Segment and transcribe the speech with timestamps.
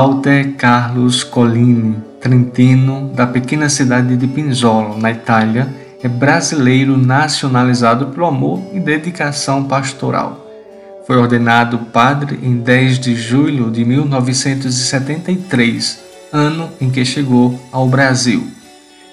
[0.00, 5.68] Walter Carlos Collini, trentino da pequena cidade de Pinzolo, na Itália,
[6.02, 10.42] é brasileiro nacionalizado pelo amor e dedicação pastoral.
[11.06, 16.00] Foi ordenado padre em 10 de julho de 1973,
[16.32, 18.48] ano em que chegou ao Brasil.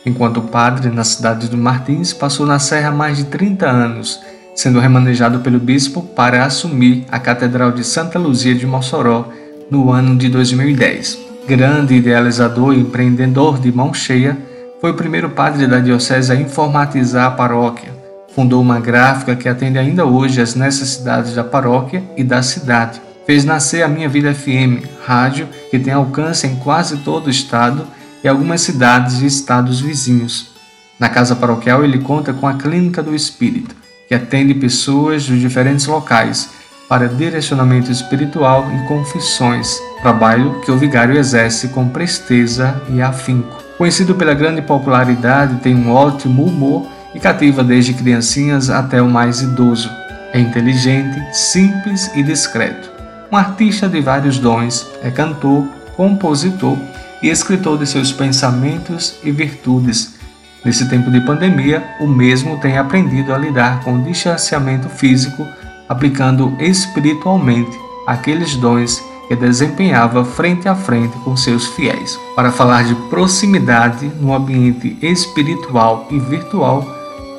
[0.06, 4.22] Enquanto padre na cidade de Martins, passou na Serra mais de 30 anos,
[4.56, 9.30] sendo remanejado pelo bispo para assumir a Catedral de Santa Luzia de Mossoró
[9.70, 11.20] no ano de 2010.
[11.48, 14.38] Grande idealizador e empreendedor de mão cheia,
[14.80, 17.96] foi o primeiro padre da diocese a informatizar a paróquia.
[18.36, 23.02] Fundou uma gráfica que atende ainda hoje às necessidades da paróquia e da cidade.
[23.26, 27.88] Fez nascer a Minha Vida FM, rádio que tem alcance em quase todo o estado
[28.24, 30.52] e algumas cidades e estados vizinhos.
[31.00, 33.76] Na casa paroquial, ele conta com a Clínica do Espírito,
[34.08, 36.57] que atende pessoas de diferentes locais
[36.88, 43.62] para direcionamento espiritual e confissões, trabalho que o vigário exerce com presteza e afinco.
[43.78, 49.42] Conhecido pela grande popularidade, tem um ótimo humor e cativa desde criancinhas até o mais
[49.42, 49.90] idoso.
[50.34, 52.90] É inteligente, simples e discreto.
[53.32, 56.78] Um artista de vários dons, é cantor, compositor
[57.22, 60.16] e escritor de seus pensamentos e virtudes.
[60.64, 65.46] Nesse tempo de pandemia, o mesmo tem aprendido a lidar com o distanciamento físico
[65.88, 72.18] aplicando espiritualmente aqueles dons que desempenhava frente a frente com seus fiéis.
[72.36, 76.86] Para falar de proximidade no ambiente espiritual e virtual,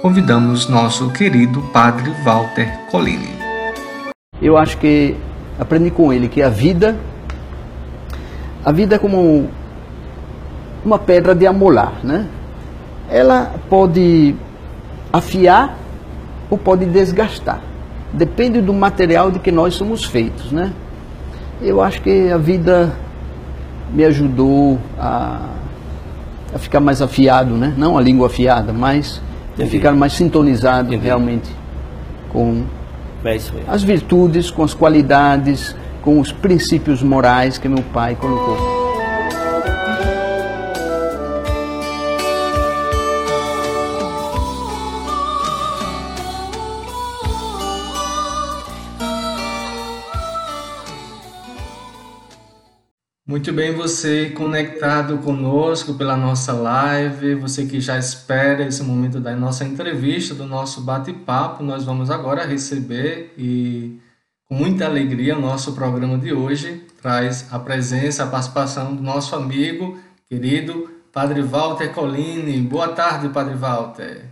[0.02, 3.30] convidamos nosso querido Padre Walter Colini.
[4.40, 5.16] Eu acho que
[5.58, 6.96] aprendi com ele que a vida,
[8.64, 9.48] a vida é como
[10.84, 12.26] uma pedra de amolar, né?
[13.10, 14.36] Ela pode
[15.10, 15.76] afiar
[16.50, 17.67] ou pode desgastar
[18.12, 20.72] depende do material de que nós somos feitos, né?
[21.60, 22.94] Eu acho que a vida
[23.92, 25.40] me ajudou a,
[26.54, 27.74] a ficar mais afiado, né?
[27.76, 29.20] Não a língua afiada, mas
[29.60, 31.04] a ficar mais sintonizado Entendi.
[31.04, 31.50] realmente
[32.30, 32.62] com
[33.24, 33.36] é
[33.66, 38.77] as virtudes, com as qualidades, com os princípios morais que meu pai colocou.
[53.38, 59.36] Muito bem, você conectado conosco pela nossa live, você que já espera esse momento da
[59.36, 63.96] nossa entrevista, do nosso bate-papo, nós vamos agora receber e
[64.44, 69.36] com muita alegria o nosso programa de hoje traz a presença, a participação do nosso
[69.36, 69.96] amigo
[70.28, 72.60] querido Padre Walter Colini.
[72.60, 74.24] Boa tarde, Padre Walter.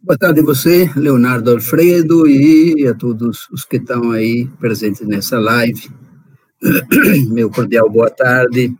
[0.00, 5.40] Boa tarde a você, Leonardo Alfredo, e a todos os que estão aí presentes nessa
[5.40, 6.05] live.
[7.30, 8.74] Meu cordial boa tarde.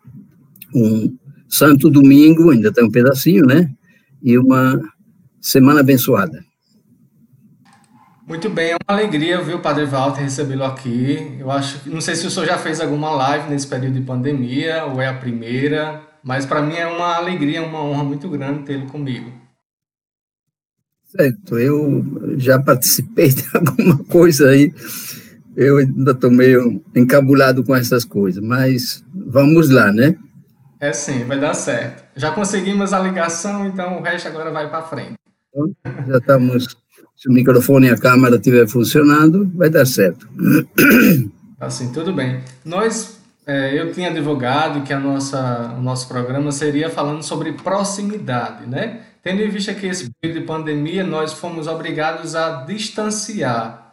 [0.75, 1.17] Um
[1.49, 3.71] santo domingo, ainda tem um pedacinho, né?
[4.23, 4.81] E uma
[5.41, 6.45] semana abençoada.
[8.27, 11.37] Muito bem, é uma alegria, viu, Padre Walter, recebê-lo aqui.
[11.39, 14.85] Eu acho não sei se o senhor já fez alguma live nesse período de pandemia,
[14.85, 18.87] ou é a primeira, mas para mim é uma alegria, uma honra muito grande tê-lo
[18.87, 19.31] comigo.
[21.05, 22.05] Certo, eu
[22.37, 24.75] já participei de alguma coisa aí
[25.57, 30.17] eu ainda estou meio encabulado com essas coisas, mas vamos lá, né?
[30.79, 32.05] É sim, vai dar certo.
[32.15, 35.15] Já conseguimos a ligação, então o resto agora vai para frente.
[35.49, 35.75] Então,
[36.07, 36.77] já estamos,
[37.17, 40.29] se o microfone e a câmera estiver funcionando, vai dar certo.
[41.59, 42.43] Assim, tudo bem.
[42.63, 48.67] Nós, é, eu tinha advogado que a nossa, o nosso programa seria falando sobre proximidade,
[48.67, 49.01] né?
[49.23, 53.86] Tendo em vista que esse período de pandemia, nós fomos obrigados a distanciar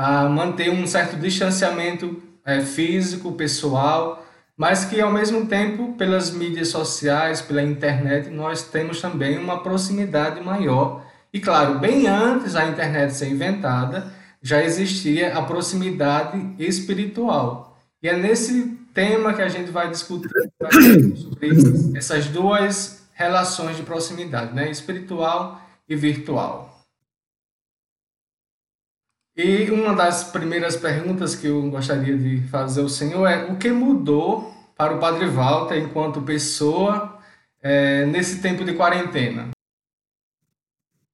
[0.00, 4.24] a manter um certo distanciamento é, físico, pessoal,
[4.56, 10.42] mas que ao mesmo tempo, pelas mídias sociais, pela internet, nós temos também uma proximidade
[10.42, 11.04] maior.
[11.30, 14.10] E claro, bem antes da internet ser inventada,
[14.42, 17.78] já existia a proximidade espiritual.
[18.02, 20.30] E é nesse tema que a gente vai discutir
[21.14, 21.50] sobre
[21.94, 24.70] essas duas relações de proximidade, né?
[24.70, 26.69] espiritual e virtual.
[29.36, 33.70] E uma das primeiras perguntas que eu gostaria de fazer ao senhor é: o que
[33.70, 37.18] mudou para o Padre Walter enquanto pessoa
[37.62, 39.50] é, nesse tempo de quarentena?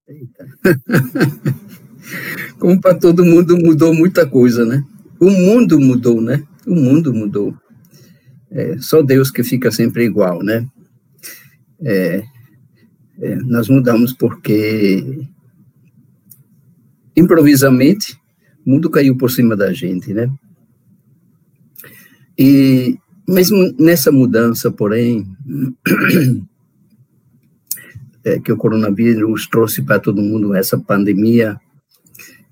[0.09, 0.47] Eita.
[2.59, 4.83] Como para todo mundo mudou muita coisa, né?
[5.21, 6.43] O mundo mudou, né?
[6.67, 7.55] O mundo mudou.
[8.51, 10.67] É, só Deus que fica sempre igual, né?
[11.81, 12.25] É,
[13.21, 15.27] é, nós mudamos porque
[17.17, 18.19] improvisamente,
[18.65, 20.31] o mundo caiu por cima da gente, né?
[22.39, 25.27] E mesmo nessa mudança, porém,
[28.25, 31.59] é, que o coronavírus trouxe para todo mundo, essa pandemia,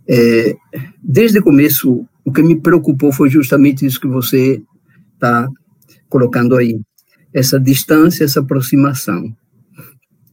[0.08, 0.56] é,
[1.02, 4.62] desde o começo, o que me preocupou foi justamente isso que você
[5.14, 5.48] está
[6.08, 6.80] colocando aí,
[7.32, 9.34] essa distância, essa aproximação.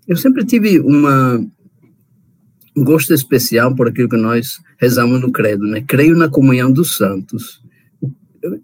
[0.08, 1.44] Eu sempre tive uma,
[2.76, 5.84] um gosto especial por aquilo que nós rezamos no credo, né?
[5.86, 7.62] Creio na comunhão dos santos.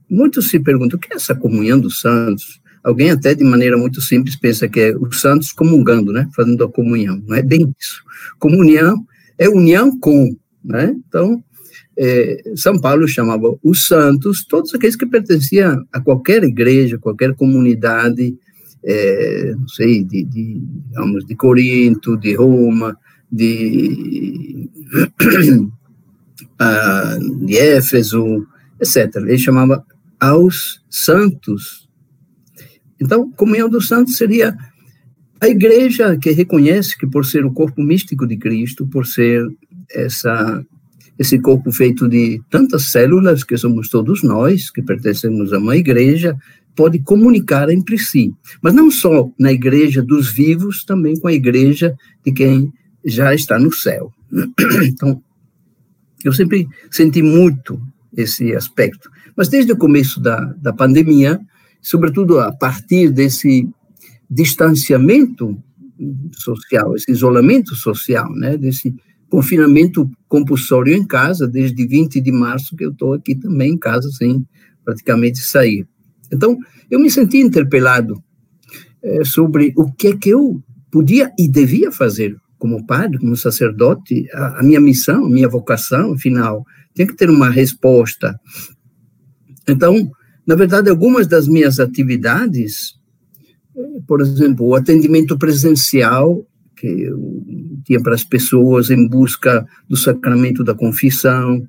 [0.09, 2.59] Muitos se perguntam, o que é essa comunhão dos santos?
[2.83, 6.27] Alguém até de maneira muito simples pensa que é os santos comungando, né?
[6.35, 7.21] Fazendo a comunhão.
[7.27, 8.01] Não é bem isso.
[8.39, 9.05] Comunhão
[9.37, 10.95] é união com, né?
[11.07, 11.43] Então,
[11.99, 18.35] é, São Paulo chamava os santos, todos aqueles que pertenciam a qualquer igreja, qualquer comunidade,
[18.85, 22.97] é, não sei, de, de, digamos, de Corinto, de Roma,
[23.31, 24.69] de,
[26.61, 28.47] uh, de Éfeso,
[28.79, 29.15] etc.
[29.17, 29.85] Ele chamava
[30.19, 31.87] aos santos.
[32.99, 34.55] Então, comunhão dos santos seria
[35.39, 39.45] a igreja que reconhece que por ser o corpo místico de Cristo, por ser
[39.91, 40.65] essa
[41.19, 46.37] esse corpo feito de tantas células que somos todos nós, que pertencemos a uma igreja,
[46.75, 48.31] pode comunicar entre si.
[48.61, 52.71] Mas não só na igreja dos vivos, também com a igreja de quem
[53.07, 54.11] já está no céu.
[54.83, 55.21] Então,
[56.23, 57.79] eu sempre senti muito
[58.15, 59.09] esse aspecto.
[59.35, 61.39] Mas desde o começo da, da pandemia,
[61.81, 63.69] sobretudo a partir desse
[64.29, 65.57] distanciamento
[66.33, 68.93] social, esse isolamento social, né, desse
[69.29, 74.09] confinamento compulsório em casa, desde 20 de março que eu estou aqui também em casa,
[74.11, 74.45] sem
[74.83, 75.87] praticamente sair.
[76.31, 76.57] Então,
[76.89, 78.21] eu me senti interpelado
[79.03, 80.61] é, sobre o que é que eu
[80.91, 86.13] podia e devia fazer como padre, como sacerdote, a, a minha missão, a minha vocação,
[86.13, 88.39] afinal, tem que ter uma resposta.
[89.67, 90.11] Então,
[90.45, 92.95] na verdade, algumas das minhas atividades,
[94.07, 96.45] por exemplo, o atendimento presencial
[96.75, 97.43] que eu
[97.85, 101.67] tinha para as pessoas em busca do sacramento da confissão,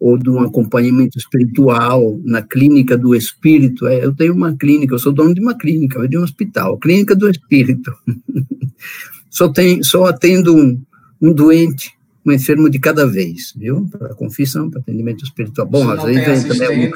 [0.00, 3.86] ou de um acompanhamento espiritual na clínica do espírito.
[3.86, 7.14] É, eu tenho uma clínica, eu sou dono de uma clínica, de um hospital, clínica
[7.14, 7.92] do espírito.
[9.30, 10.82] só, tem, só atendo um,
[11.22, 11.92] um doente,
[12.26, 13.88] um enfermo de cada vez, viu?
[13.90, 15.66] Para confissão, para atendimento espiritual.
[15.66, 16.92] Bom, Você às vezes vem também um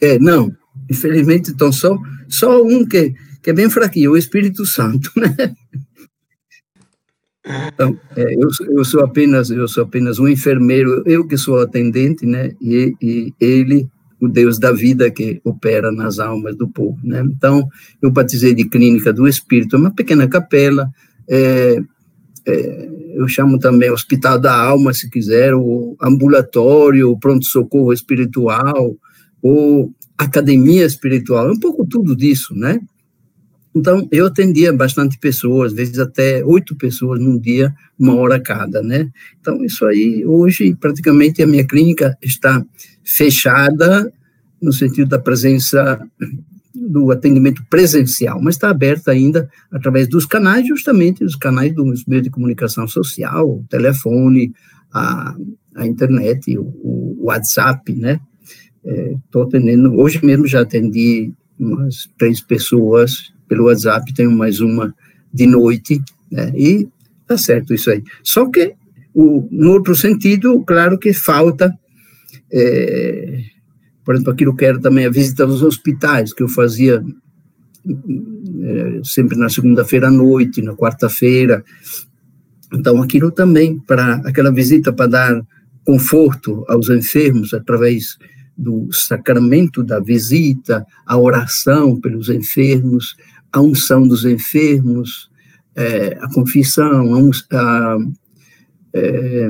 [0.00, 0.52] É, não,
[0.90, 1.96] infelizmente, então só,
[2.28, 5.54] só um que, que é bem fraquinho, o Espírito Santo, né?
[7.72, 12.26] Então, é, eu, eu sou apenas eu sou apenas um enfermeiro, eu que sou atendente,
[12.26, 12.52] né?
[12.60, 13.88] E, e ele,
[14.20, 17.22] o Deus da vida que opera nas almas do povo, né?
[17.24, 17.68] Então,
[18.02, 20.90] eu batizei de clínica do Espírito, uma pequena capela.
[21.28, 21.78] É,
[22.46, 28.96] é, eu chamo também hospital da alma, se quiser, o ambulatório, o pronto socorro espiritual,
[29.42, 32.80] ou academia espiritual, um pouco tudo disso, né?
[33.74, 38.82] Então, eu atendia bastante pessoas, às vezes até oito pessoas num dia, uma hora cada,
[38.82, 39.10] né?
[39.40, 42.64] Então, isso aí, hoje, praticamente a minha clínica está
[43.04, 44.12] fechada,
[44.60, 46.00] no sentido da presença
[46.74, 52.24] do atendimento presencial, mas está aberta ainda através dos canais, justamente os canais dos meios
[52.24, 54.52] de comunicação social, o telefone,
[54.92, 55.34] a,
[55.74, 58.20] a internet, o, o WhatsApp, né?
[58.84, 64.94] Estou é, atendendo, hoje mesmo já atendi umas três pessoas pelo WhatsApp, tenho mais uma
[65.32, 66.00] de noite,
[66.30, 66.88] né, e
[67.26, 68.02] tá certo isso aí.
[68.22, 68.74] Só que,
[69.14, 71.76] o, no outro sentido, claro que falta,
[72.52, 73.40] é,
[74.04, 77.02] por exemplo, aquilo que era também a visita aos hospitais, que eu fazia
[77.86, 81.64] é, sempre na segunda-feira à noite, na quarta-feira,
[82.72, 85.42] então aquilo também, para aquela visita para dar
[85.84, 88.18] conforto aos enfermos através
[88.56, 93.16] do sacramento da visita, a oração pelos enfermos,
[93.52, 95.30] a unção dos enfermos,
[95.74, 97.98] é, a confissão, a, a,
[98.94, 99.48] é,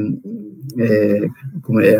[0.78, 1.28] é,
[1.62, 1.96] como é,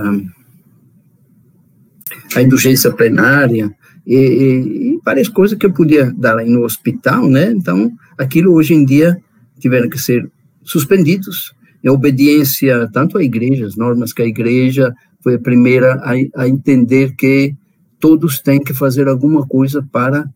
[2.36, 3.74] a, indulgência plenária,
[4.06, 7.50] e, e, e, várias coisas que eu podia dar aí no hospital, né?
[7.50, 9.18] Então, aquilo hoje em dia
[9.58, 10.30] tiveram que ser
[10.62, 11.52] suspendidos,
[11.82, 16.48] em obediência tanto à igreja, as normas que a igreja foi a primeira a, a
[16.48, 17.54] entender que
[17.98, 20.28] todos têm que fazer alguma coisa para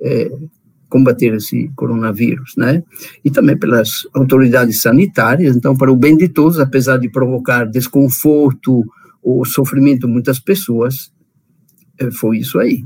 [0.00, 0.30] é,
[0.88, 2.82] combater esse coronavírus, né?
[3.24, 8.84] E também pelas autoridades sanitárias, então, para o bem de todos, apesar de provocar desconforto
[9.22, 11.12] ou sofrimento em muitas pessoas,
[11.98, 12.84] é, foi isso aí,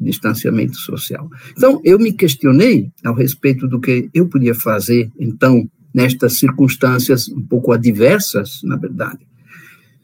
[0.00, 1.30] distanciamento social.
[1.56, 7.42] Então, eu me questionei ao respeito do que eu podia fazer, então, nestas circunstâncias um
[7.42, 9.26] pouco adversas, na verdade.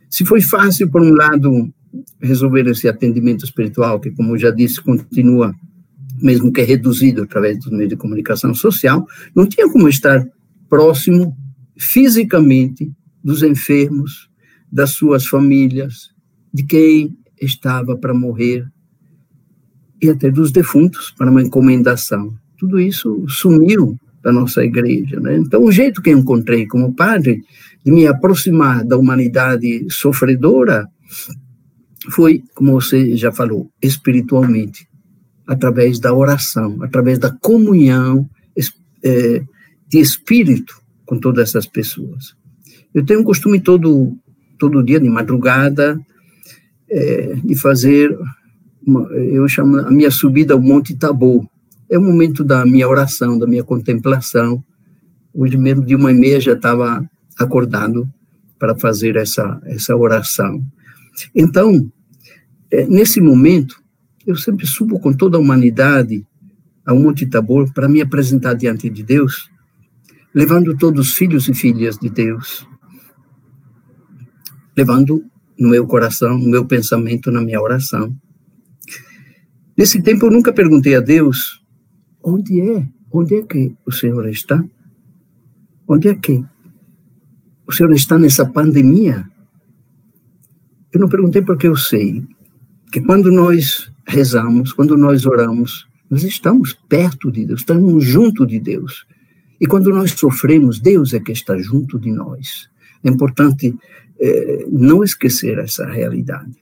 [0.08, 1.72] Se foi fácil, por um lado,
[2.20, 5.54] resolver esse atendimento espiritual, que, como eu já disse, continua,
[6.20, 10.24] mesmo que reduzido através dos meios de comunicação social, não tinha como estar
[10.68, 11.36] próximo
[11.76, 12.90] fisicamente
[13.22, 14.28] dos enfermos,
[14.70, 16.10] das suas famílias,
[16.52, 18.66] de quem estava para morrer
[20.00, 22.34] e até dos defuntos para uma encomendação.
[22.58, 25.20] Tudo isso sumiu da nossa igreja.
[25.20, 25.36] Né?
[25.36, 27.42] Então, o jeito que encontrei como padre
[27.84, 30.88] de me aproximar da humanidade sofredora
[32.10, 34.88] foi, como você já falou, espiritualmente,
[35.46, 38.28] através da oração, através da comunhão
[39.04, 39.44] é,
[39.86, 42.34] de espírito com todas essas pessoas.
[42.94, 44.16] Eu tenho um costume todo
[44.58, 46.00] todo dia de madrugada
[46.88, 48.16] é, de fazer
[48.86, 51.46] uma, eu chamo a minha subida ao Monte Tabor.
[51.90, 54.64] É o momento da minha oração, da minha contemplação.
[55.34, 57.04] Hoje mesmo de uma e meia já estava
[57.38, 58.08] acordado
[58.58, 60.64] para fazer essa essa oração.
[61.34, 61.90] Então,
[62.70, 63.83] é, nesse momento,
[64.26, 66.26] eu sempre subo com toda a humanidade
[66.86, 69.50] ao Monte Tabor para me apresentar diante de Deus,
[70.34, 72.66] levando todos os filhos e filhas de Deus,
[74.76, 75.24] levando
[75.58, 78.14] no meu coração, no meu pensamento, na minha oração.
[79.76, 81.62] Nesse tempo eu nunca perguntei a Deus
[82.22, 84.64] onde é, onde é que o Senhor está?
[85.86, 86.44] Onde é que
[87.66, 89.28] o Senhor está nessa pandemia?
[90.92, 92.26] Eu não perguntei porque eu sei
[92.90, 98.60] que quando nós rezamos, quando nós oramos, nós estamos perto de Deus, estamos junto de
[98.60, 99.06] Deus.
[99.60, 102.68] E quando nós sofremos, Deus é que está junto de nós.
[103.02, 103.74] É importante
[104.20, 106.54] é, não esquecer essa realidade.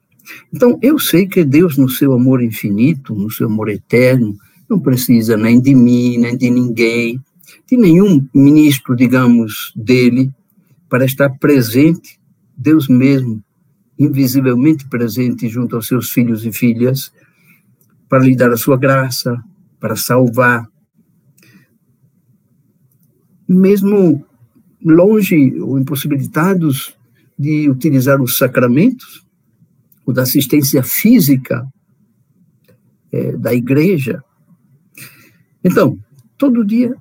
[0.52, 4.36] Então, eu sei que Deus, no seu amor infinito, no seu amor eterno,
[4.68, 7.20] não precisa nem de mim, nem de ninguém,
[7.68, 10.30] de nenhum ministro, digamos, dele,
[10.88, 12.18] para estar presente,
[12.56, 13.42] Deus mesmo,
[13.98, 17.12] invisivelmente presente junto aos seus filhos e filhas,
[18.12, 19.42] para lhe dar a sua graça,
[19.80, 20.68] para salvar.
[23.48, 24.22] Mesmo
[24.84, 26.94] longe ou impossibilitados
[27.38, 29.26] de utilizar os sacramentos,
[30.04, 31.66] ou da assistência física
[33.10, 34.22] é, da igreja.
[35.64, 35.98] Então,
[36.36, 36.94] todo dia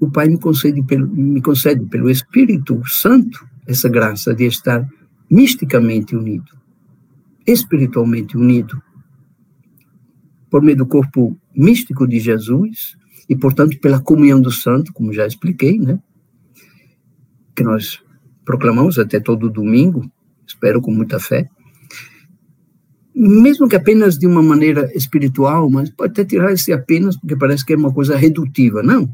[0.00, 4.84] o Pai me concede, pelo, me concede pelo Espírito Santo essa graça de estar
[5.30, 6.50] misticamente unido,
[7.46, 8.82] espiritualmente unido,
[10.50, 12.96] por meio do corpo místico de Jesus
[13.28, 15.98] e, portanto, pela comunhão do santo, como já expliquei, né?
[17.54, 18.02] Que nós
[18.44, 20.10] proclamamos até todo domingo,
[20.46, 21.48] espero com muita fé,
[23.18, 27.64] mesmo que apenas de uma maneira espiritual, mas pode até tirar esse apenas, porque parece
[27.64, 28.82] que é uma coisa redutiva.
[28.82, 29.08] Não.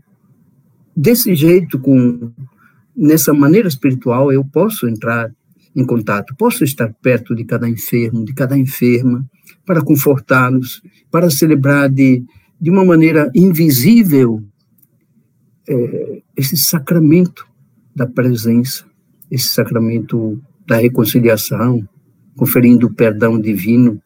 [0.94, 2.32] Desse jeito, com
[2.96, 5.32] nessa maneira espiritual, eu posso entrar
[5.74, 9.24] em contato, posso estar perto de cada enfermo, de cada enferma,
[9.66, 12.24] para confortá-los, para celebrar de,
[12.60, 14.42] de uma maneira invisível
[15.68, 17.46] é, esse sacramento
[17.94, 18.90] da presença
[19.32, 21.88] esse sacramento da reconciliação,
[22.36, 23.98] conferindo o perdão divino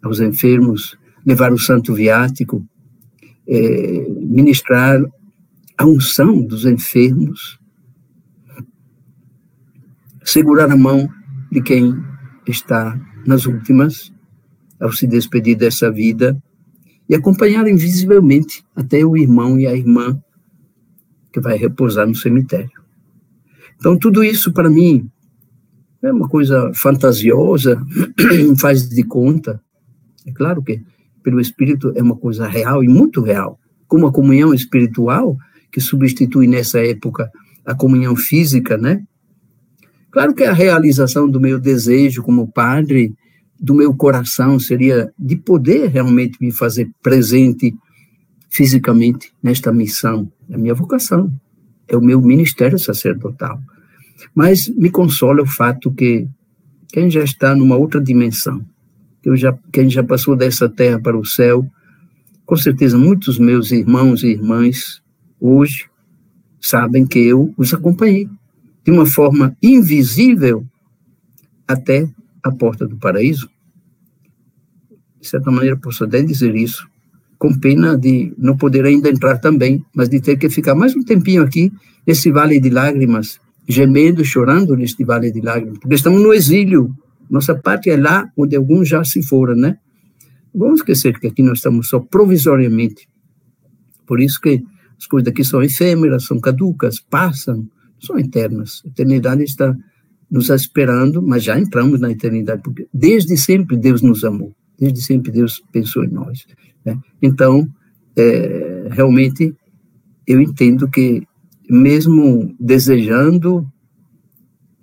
[0.00, 2.64] aos enfermos, levar o santo viático,
[3.48, 5.04] é, ministrar
[5.76, 7.58] a unção dos enfermos,
[10.22, 11.08] segurar a mão
[11.50, 11.92] de quem
[12.46, 14.12] está nas últimas,
[14.80, 16.40] ao se despedir dessa vida,
[17.08, 20.22] e acompanhar invisivelmente até o irmão e a irmã
[21.32, 22.70] que vai repousar no cemitério.
[23.76, 25.10] Então, tudo isso, para mim,
[26.02, 27.82] é uma coisa fantasiosa,
[28.60, 29.60] faz de conta.
[30.24, 30.82] É claro que,
[31.22, 33.58] pelo Espírito, é uma coisa real e muito real.
[33.88, 35.36] Como a comunhão espiritual,
[35.72, 37.30] que substitui nessa época
[37.64, 39.02] a comunhão física, né?
[40.10, 43.14] Claro que a realização do meu desejo como padre,
[43.60, 47.74] do meu coração, seria de poder realmente me fazer presente
[48.48, 51.30] fisicamente nesta missão, é a minha vocação
[51.90, 53.60] é o meu ministério sacerdotal.
[54.34, 56.28] Mas me consola o fato que
[56.88, 58.64] quem já está numa outra dimensão,
[59.20, 61.66] que já, quem já passou dessa terra para o céu,
[62.46, 65.02] com certeza muitos meus irmãos e irmãs
[65.40, 65.86] hoje
[66.60, 68.28] sabem que eu os acompanhei
[68.84, 70.64] de uma forma invisível
[71.66, 72.08] até
[72.42, 73.50] a porta do paraíso.
[75.20, 76.88] De certa maneira, posso até dizer isso,
[77.38, 81.02] com pena de não poder ainda entrar também, mas de ter que ficar mais um
[81.02, 81.72] tempinho aqui,
[82.06, 86.94] nesse vale de lágrimas, gemendo, chorando neste vale de lágrimas, porque estamos no exílio,
[87.30, 89.78] nossa pátria é lá onde alguns já se foram, né?
[90.52, 93.08] Vamos esquecer que aqui nós estamos só provisoriamente.
[94.04, 94.64] Por isso que
[94.98, 97.68] as coisas aqui são efêmeras, são caducas, passam,
[98.00, 98.82] são eternas.
[98.84, 99.76] A eternidade está
[100.30, 105.32] nos esperando, mas já entramos na eternidade, porque desde sempre Deus nos amou, desde sempre
[105.32, 106.46] Deus pensou em nós.
[106.84, 106.98] Né?
[107.20, 107.68] Então,
[108.16, 109.54] é, realmente,
[110.26, 111.26] eu entendo que,
[111.68, 113.66] mesmo desejando,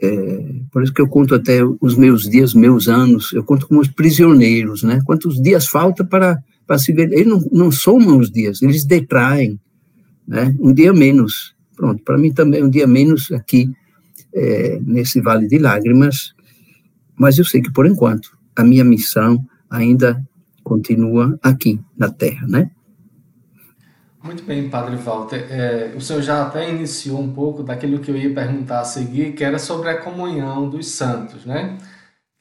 [0.02, 3.82] é, por isso que eu conto até os meus dias, meus anos, eu conto como
[3.82, 5.02] os prisioneiros, né?
[5.06, 6.38] Quantos dias falta para,
[6.68, 7.12] para se ver?
[7.12, 9.60] Eles não, não somam os dias, eles detraem,
[10.28, 10.56] né?
[10.60, 11.56] Um dia menos.
[11.76, 13.72] Pronto, para mim também um dia menos aqui,
[14.38, 16.34] é, nesse Vale de Lágrimas,
[17.16, 20.24] mas eu sei que, por enquanto, a minha missão ainda
[20.64, 22.70] continua aqui na Terra, né?
[24.22, 25.48] Muito bem, Padre Walter.
[25.50, 29.34] É, o senhor já até iniciou um pouco daquilo que eu ia perguntar a seguir,
[29.34, 31.78] que era sobre a comunhão dos santos, né?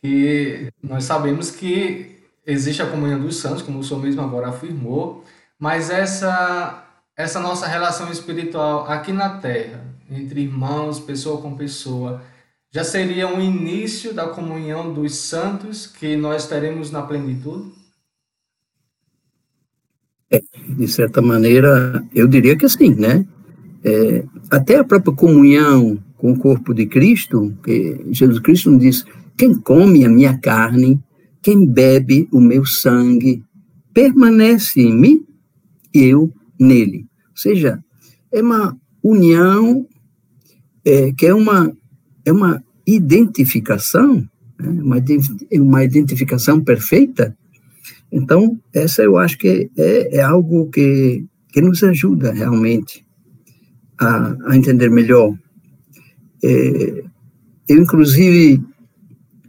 [0.03, 5.25] E nós sabemos que existe a comunhão dos santos, como o senhor mesmo agora afirmou,
[5.59, 6.83] mas essa
[7.17, 12.23] essa nossa relação espiritual aqui na Terra, entre irmãos, pessoa com pessoa,
[12.73, 17.73] já seria um início da comunhão dos santos que nós teremos na plenitude?
[20.31, 20.43] É,
[20.77, 23.27] de certa maneira, eu diria que sim, né?
[23.85, 29.05] É, até a própria comunhão com o corpo de Cristo, que Jesus Cristo nos diz:
[29.39, 31.01] quem come a minha carne,
[31.41, 33.45] quem bebe o meu sangue,
[33.95, 35.27] permanece em mim
[35.95, 37.07] e eu nele.
[37.31, 37.83] Ou seja,
[38.33, 39.87] é uma união
[40.87, 41.77] é, que é uma,
[42.25, 44.27] é uma identificação,
[44.59, 44.69] né?
[44.69, 44.97] uma,
[45.53, 47.37] uma identificação perfeita
[48.11, 53.05] então, essa eu acho que é, é algo que, que nos ajuda realmente
[53.99, 55.37] a, a entender melhor.
[56.43, 57.05] É,
[57.69, 58.63] eu, inclusive,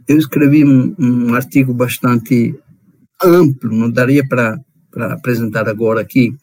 [0.06, 2.54] eu escrevi um, um, artigo bastante
[3.22, 4.60] amplo, não daria para
[5.12, 6.34] apresentar agora aqui,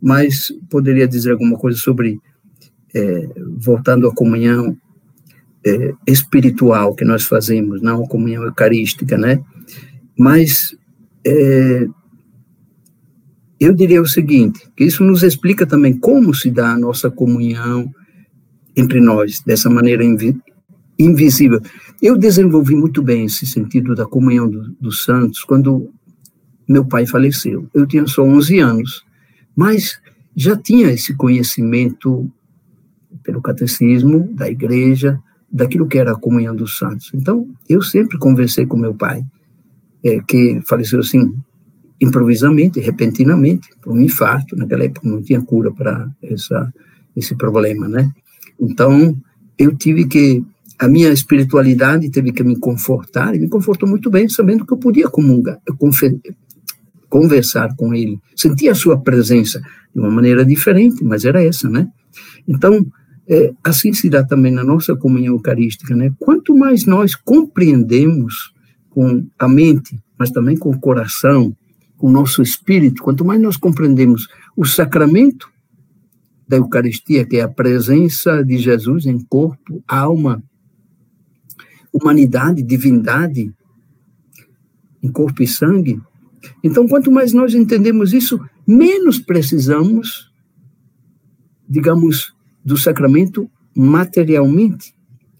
[0.00, 2.18] mas poderia dizer alguma coisa sobre,
[2.98, 4.76] é, voltando à comunhão
[5.64, 9.42] é, espiritual que nós fazemos, não a comunhão eucarística, né?
[10.18, 10.76] Mas
[11.24, 11.86] é,
[13.60, 17.92] eu diria o seguinte, que isso nos explica também como se dá a nossa comunhão
[18.76, 20.36] entre nós, dessa maneira invi
[20.98, 21.60] invisível.
[22.02, 25.88] Eu desenvolvi muito bem esse sentido da comunhão do, dos santos quando
[26.68, 27.68] meu pai faleceu.
[27.72, 29.04] Eu tinha só 11 anos,
[29.54, 30.00] mas
[30.34, 32.28] já tinha esse conhecimento
[33.28, 35.20] pelo catecismo da igreja,
[35.52, 37.10] daquilo que era a comunhão dos santos.
[37.12, 39.22] Então, eu sempre conversei com meu pai
[40.02, 41.34] é, que faleceu assim,
[42.00, 44.56] improvisamente, repentinamente, por um infarto.
[44.56, 46.10] Naquela época não tinha cura para
[47.14, 48.10] esse problema, né?
[48.58, 49.14] Então,
[49.58, 50.42] eu tive que,
[50.78, 54.78] a minha espiritualidade teve que me confortar, e me confortou muito bem, sabendo que eu
[54.78, 55.60] podia comungar,
[57.10, 59.60] conversar com ele, sentir a sua presença
[59.94, 61.88] de uma maneira diferente, mas era essa, né?
[62.46, 62.86] Então,
[63.28, 66.12] é, assim se dá também na nossa comunhão eucarística, né?
[66.18, 68.52] Quanto mais nós compreendemos
[68.88, 71.54] com a mente, mas também com o coração,
[71.98, 75.48] com o nosso espírito, quanto mais nós compreendemos o sacramento
[76.48, 80.42] da Eucaristia, que é a presença de Jesus em corpo, alma,
[81.92, 83.52] humanidade, divindade,
[85.02, 86.00] em corpo e sangue.
[86.64, 90.32] Então, quanto mais nós entendemos isso, menos precisamos,
[91.68, 92.32] digamos,
[92.68, 94.94] do sacramento materialmente,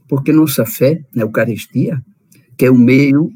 [0.08, 2.02] porque nossa fé na Eucaristia,
[2.56, 3.30] que é o meio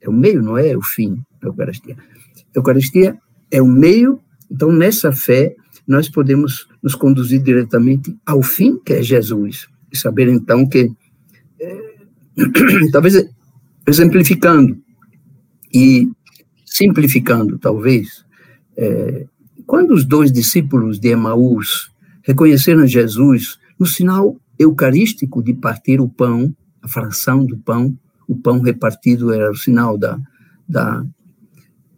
[0.00, 1.96] é o meio, não é o fim da Eucaristia.
[2.36, 3.16] A Eucaristia
[3.50, 5.54] é o meio, então nessa fé
[5.86, 9.68] nós podemos nos conduzir diretamente ao fim, que é Jesus.
[9.92, 10.90] E saber então que,
[11.60, 11.94] é,
[12.92, 13.28] talvez
[13.86, 14.76] exemplificando
[15.72, 16.10] e
[16.66, 18.24] simplificando, talvez,
[18.76, 19.26] é,
[19.66, 21.90] quando os dois discípulos de Emaús
[22.28, 28.60] reconheceram Jesus no sinal eucarístico de partir o pão, a fração do pão, o pão
[28.60, 30.20] repartido era o sinal da,
[30.68, 31.02] da,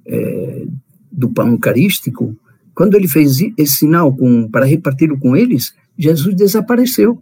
[0.07, 0.67] é,
[1.11, 2.39] do pão eucarístico,
[2.73, 7.21] quando ele fez esse sinal com, para reparti-lo com eles, Jesus desapareceu.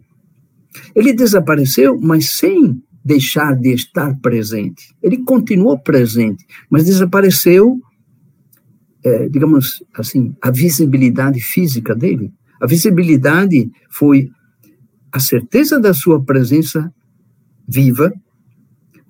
[0.95, 4.95] Ele desapareceu, mas sem deixar de estar presente.
[5.01, 7.81] Ele continuou presente, mas desapareceu,
[9.03, 12.31] é, digamos assim, a visibilidade física dele.
[12.59, 14.29] A visibilidade foi
[15.11, 16.93] a certeza da sua presença
[17.67, 18.13] viva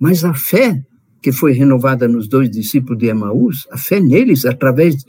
[0.00, 0.82] mas a fé
[1.20, 5.04] que foi renovada nos dois discípulos de Emaús, a fé neles, através,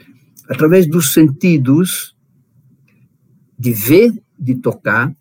[0.50, 2.14] através dos sentidos
[3.58, 5.16] de ver, de tocar,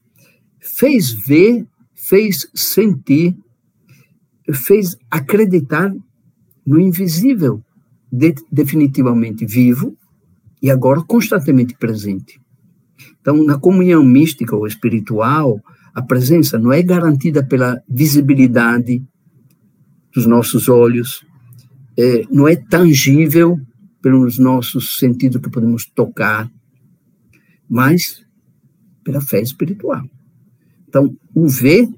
[0.58, 3.36] fez ver, fez sentir,
[4.52, 5.94] fez acreditar
[6.66, 7.62] no invisível,
[8.10, 9.96] de, definitivamente vivo
[10.60, 12.39] e agora constantemente presente.
[13.30, 15.60] Então, na comunhão mística ou espiritual,
[15.94, 19.00] a presença não é garantida pela visibilidade
[20.12, 21.24] dos nossos olhos,
[21.96, 23.56] é, não é tangível
[24.02, 26.50] pelos nossos sentidos que podemos tocar,
[27.68, 28.20] mas
[29.04, 30.02] pela fé espiritual.
[30.88, 31.88] Então, o ver,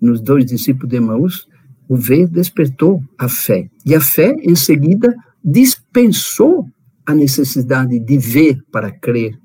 [0.00, 1.46] nos dois discípulos de Emaús,
[1.86, 3.68] o ver despertou a fé.
[3.84, 6.66] E a fé, em seguida, dispensou
[7.04, 9.38] a necessidade de ver para crer,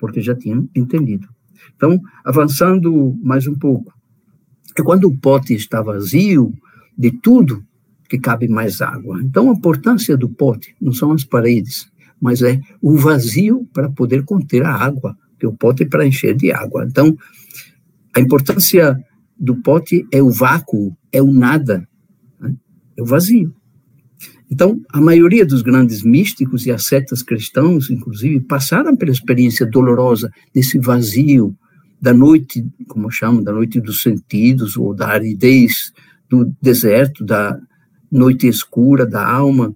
[0.00, 1.28] porque já tinham entendido.
[1.76, 3.92] Então, avançando mais um pouco,
[4.82, 6.52] quando o pote está vazio
[6.96, 7.62] de tudo
[8.08, 9.20] que cabe mais água.
[9.22, 11.88] Então, a importância do pote não são as paredes,
[12.20, 16.34] mas é o vazio para poder conter a água, que o pote é para encher
[16.34, 16.84] de água.
[16.84, 17.16] Então,
[18.14, 18.98] a importância
[19.38, 21.88] do pote é o vácuo, é o nada,
[22.40, 22.54] né?
[22.96, 23.54] é o vazio.
[24.50, 30.78] Então, a maioria dos grandes místicos e ascetas cristãos, inclusive, passaram pela experiência dolorosa desse
[30.78, 31.54] vazio,
[32.00, 35.92] da noite, como chamam, da noite dos sentidos, ou da aridez
[36.28, 37.58] do deserto, da
[38.10, 39.74] noite escura da alma,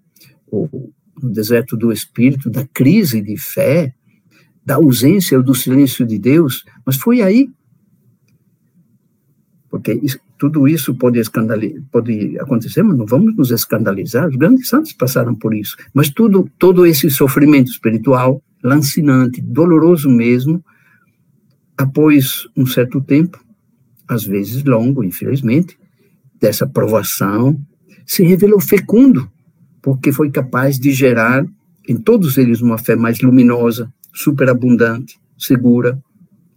[0.50, 3.94] ou no deserto do espírito, da crise de fé,
[4.64, 7.48] da ausência ou do silêncio de Deus, mas foi aí
[9.74, 11.20] porque isso, tudo isso pode,
[11.90, 14.28] pode acontecer, mas não vamos nos escandalizar.
[14.28, 15.76] Os grandes santos passaram por isso.
[15.92, 20.64] Mas tudo, todo esse sofrimento espiritual, lancinante, doloroso mesmo,
[21.76, 23.44] após um certo tempo,
[24.06, 25.76] às vezes longo, infelizmente,
[26.40, 27.60] dessa provação,
[28.06, 29.28] se revelou fecundo,
[29.82, 31.44] porque foi capaz de gerar
[31.88, 36.00] em todos eles uma fé mais luminosa, superabundante, segura,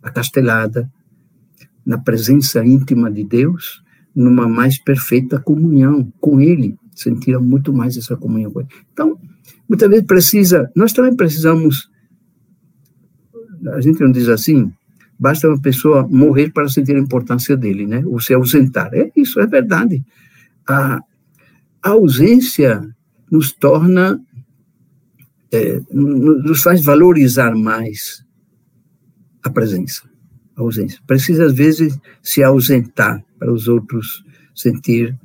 [0.04, 0.88] acastelada,
[1.88, 3.82] na presença íntima de Deus,
[4.14, 8.70] numa mais perfeita comunhão com Ele, sentiram muito mais essa comunhão com Ele.
[8.92, 9.18] Então,
[9.70, 11.90] muitas vezes precisa, nós também precisamos,
[13.68, 14.70] a gente não diz assim,
[15.18, 18.04] basta uma pessoa morrer para sentir a importância dele, né?
[18.06, 18.94] Ou se ausentar.
[18.94, 20.04] É isso, é verdade.
[20.68, 21.00] A,
[21.82, 22.84] a ausência
[23.32, 24.20] nos torna,
[25.54, 28.26] é, nos faz valorizar mais
[29.42, 30.07] a presença
[30.58, 31.00] ausência.
[31.06, 35.18] Precisa, às vezes, se ausentar para os outros sentir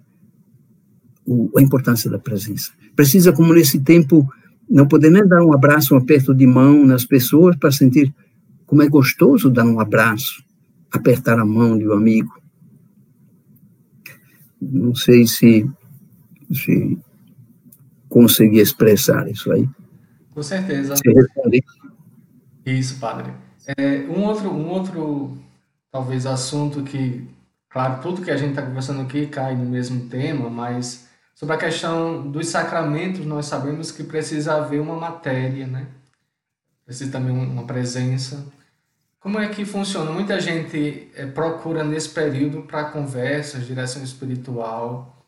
[1.27, 2.73] o, a importância da presença.
[2.95, 4.31] Precisa, como nesse tempo,
[4.69, 8.15] não poder nem dar um abraço, um aperto de mão nas pessoas para sentir
[8.67, 10.45] como é gostoso dar um abraço,
[10.91, 12.33] apertar a mão de um amigo.
[14.61, 15.69] Não sei se,
[16.53, 16.99] se
[18.09, 19.69] consegui expressar isso aí.
[20.35, 20.95] Com certeza.
[20.97, 21.65] Se.
[22.65, 23.33] Isso, padre.
[23.67, 25.39] É, um outro, um outro,
[25.91, 27.29] talvez, assunto que,
[27.69, 31.59] claro, tudo que a gente está conversando aqui cai no mesmo tema, mas sobre a
[31.59, 35.87] questão dos sacramentos, nós sabemos que precisa haver uma matéria, né?
[36.85, 38.45] Precisa também uma presença.
[39.21, 40.11] Como é que funciona?
[40.11, 45.25] Muita gente é, procura nesse período para conversas, direção espiritual.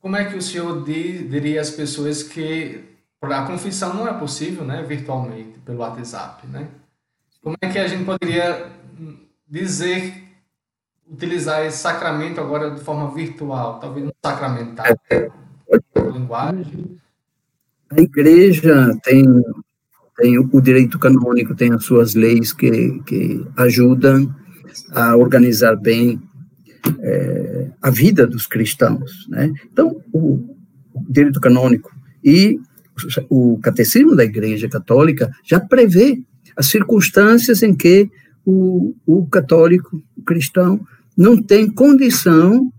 [0.00, 2.84] Como é que o senhor diria às pessoas que
[3.22, 6.66] a confissão não é possível, né, virtualmente, pelo WhatsApp, né?
[7.42, 8.70] Como é que a gente poderia
[9.48, 10.14] dizer,
[11.10, 15.30] utilizar esse sacramento agora de forma virtual, talvez um sacramental, é.
[16.12, 16.98] linguagem?
[17.90, 19.24] A igreja tem,
[20.18, 24.32] tem o direito canônico, tem as suas leis que, que ajudam
[24.92, 26.20] a organizar bem
[27.00, 29.50] é, a vida dos cristãos, né?
[29.72, 30.56] Então, o,
[30.94, 31.90] o direito canônico
[32.22, 32.60] e
[33.28, 36.22] o catecismo da Igreja Católica já prevê
[36.56, 38.08] as circunstâncias em que
[38.44, 40.80] o, o católico, o cristão,
[41.16, 42.72] não tem condição,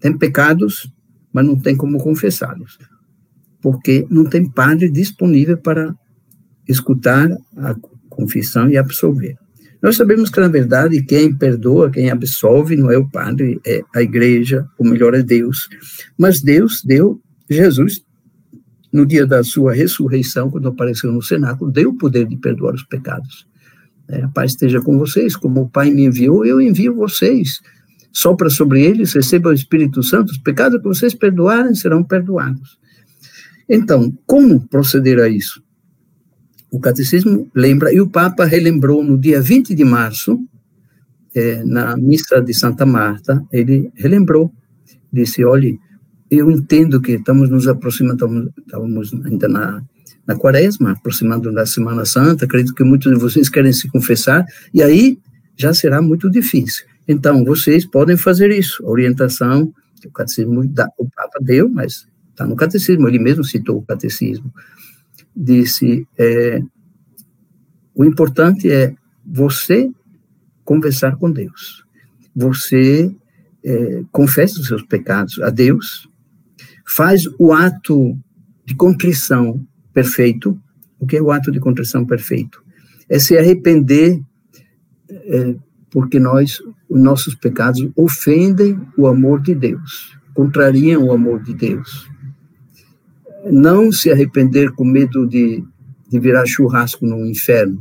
[0.00, 0.90] tem pecados,
[1.32, 2.78] mas não tem como confessá-los,
[3.60, 5.94] porque não tem padre disponível para
[6.68, 7.74] escutar a
[8.08, 9.36] confissão e absolver.
[9.82, 14.00] Nós sabemos que, na verdade, quem perdoa, quem absolve, não é o padre, é a
[14.00, 15.68] igreja, o melhor é Deus.
[16.16, 18.02] Mas Deus deu Jesus
[18.94, 22.84] no dia da sua ressurreição, quando apareceu no cenáculo, deu o poder de perdoar os
[22.84, 23.44] pecados.
[24.08, 27.60] É, a paz esteja com vocês, como o Pai me enviou, eu envio vocês.
[28.12, 32.78] Sopra sobre eles, receba o Espírito Santo, os pecados que vocês perdoarem serão perdoados.
[33.68, 35.60] Então, como proceder a isso?
[36.70, 40.38] O catecismo lembra, e o Papa relembrou no dia 20 de março,
[41.34, 44.52] é, na missa de Santa Marta, ele relembrou,
[45.12, 45.80] disse: olhe,
[46.36, 49.82] eu entendo que estamos nos aproximando, estamos ainda na,
[50.26, 54.82] na quaresma, aproximando da Semana Santa, acredito que muitos de vocês querem se confessar, e
[54.82, 55.18] aí
[55.56, 56.86] já será muito difícil.
[57.06, 62.06] Então, vocês podem fazer isso, a orientação que o catecismo dá, o Papa deu, mas
[62.30, 64.52] está no catecismo, ele mesmo citou o catecismo,
[65.36, 66.60] disse, é,
[67.94, 68.94] o importante é
[69.24, 69.90] você
[70.64, 71.84] conversar com Deus.
[72.34, 73.14] Você
[73.64, 76.08] é, confessa os seus pecados a Deus,
[76.86, 78.18] faz o ato
[78.64, 80.58] de contrição perfeito.
[80.98, 82.62] O que é o ato de contrição perfeito?
[83.08, 84.20] É se arrepender
[85.10, 85.54] é,
[85.90, 92.08] porque nós, os nossos pecados ofendem o amor de Deus, contrariam o amor de Deus.
[93.50, 95.62] Não se arrepender com medo de,
[96.08, 97.80] de virar churrasco no inferno,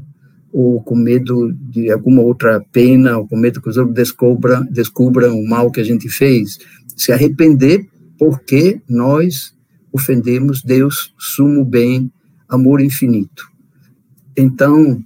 [0.51, 5.35] ou com medo de alguma outra pena, ou com medo que os outros descubram, descubram
[5.35, 6.59] o mal que a gente fez.
[6.95, 7.87] Se arrepender
[8.17, 9.55] porque nós
[9.91, 12.11] ofendemos Deus, sumo bem,
[12.47, 13.47] amor infinito.
[14.35, 15.03] Então,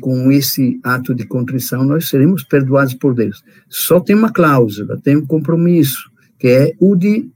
[0.00, 3.44] com esse ato de contrição, nós seremos perdoados por Deus.
[3.68, 7.30] Só tem uma cláusula, tem um compromisso, que é o de,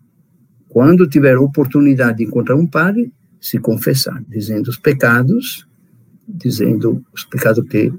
[0.68, 5.66] quando tiver oportunidade de encontrar um padre, se confessar, dizendo os pecados
[6.34, 7.92] dizendo os pecados que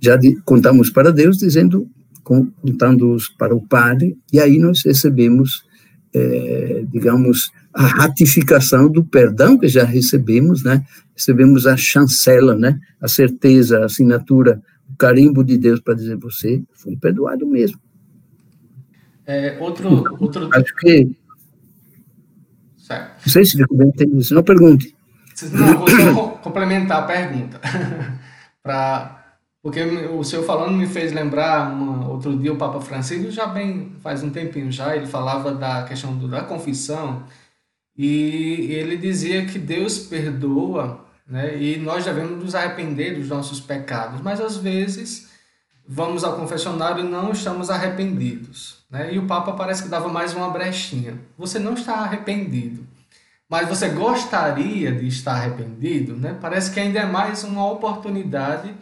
[0.00, 1.88] já contamos para Deus, dizendo,
[2.22, 5.64] contando-os para o Padre, e aí nós recebemos,
[6.14, 10.84] é, digamos, a ratificação do perdão que já recebemos, né?
[11.14, 12.78] Recebemos a chancela, né?
[13.00, 17.78] A certeza, a assinatura, o carimbo de Deus para dizer você foi perdoado mesmo.
[19.26, 20.48] É, outro, então, outro...
[20.54, 21.10] Acho que
[22.78, 23.26] certo.
[23.26, 24.94] não sei se ficou bem entendido, não pergunte.
[25.52, 27.60] Não, vou só complementar a pergunta.
[28.62, 29.25] pra,
[29.66, 31.76] porque o senhor falando me fez lembrar,
[32.08, 36.16] outro dia o Papa Francisco, já bem faz um tempinho já, ele falava da questão
[36.16, 37.24] do, da confissão,
[37.98, 44.20] e ele dizia que Deus perdoa, né, e nós devemos nos arrepender dos nossos pecados,
[44.20, 45.30] mas às vezes
[45.84, 48.84] vamos ao confessionário e não estamos arrependidos.
[48.88, 49.14] Né?
[49.14, 51.18] E o Papa parece que dava mais uma brechinha.
[51.36, 52.86] Você não está arrependido
[53.48, 56.36] mas você gostaria de estar arrependido, né?
[56.40, 58.74] Parece que ainda é mais uma oportunidade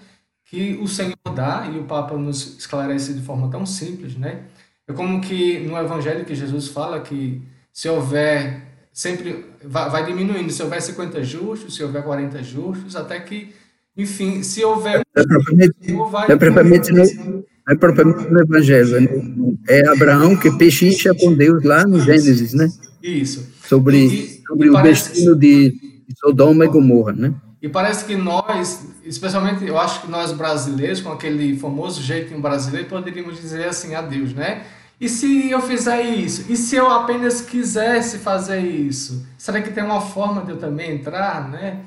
[0.55, 4.43] que o Senhor dá e o Papa nos esclarece de forma tão simples, né?
[4.87, 8.63] É como que no Evangelho que Jesus fala que se houver
[8.93, 13.53] sempre vai, diminuindo, se houver 50 justos, se houver 40 justos, até que,
[13.97, 19.57] enfim, se houver é propriamente, vai é propriamente no, é propriamente no Evangelho, né?
[19.69, 22.69] é Abraão que pechincha com Deus lá no Gênesis, né?
[23.03, 23.45] Isso.
[23.67, 25.75] Sobre e, sobre o destino de
[26.21, 27.35] Sodoma e Gomorra, né?
[27.65, 32.91] E parece que nós, especialmente eu acho que nós brasileiros, com aquele famoso jeitinho brasileiro,
[32.91, 34.67] poderíamos dizer assim a Deus, né?
[35.01, 36.53] E se eu fizer isso?
[36.53, 39.27] E se eu apenas quisesse fazer isso?
[39.39, 41.87] Será que tem uma forma de eu também entrar, né?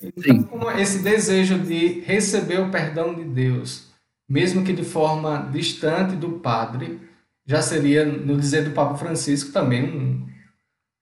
[0.00, 3.88] Então, esse desejo de receber o perdão de Deus,
[4.26, 6.98] mesmo que de forma distante do Padre,
[7.44, 10.26] já seria, no dizer do Papa Francisco, também um,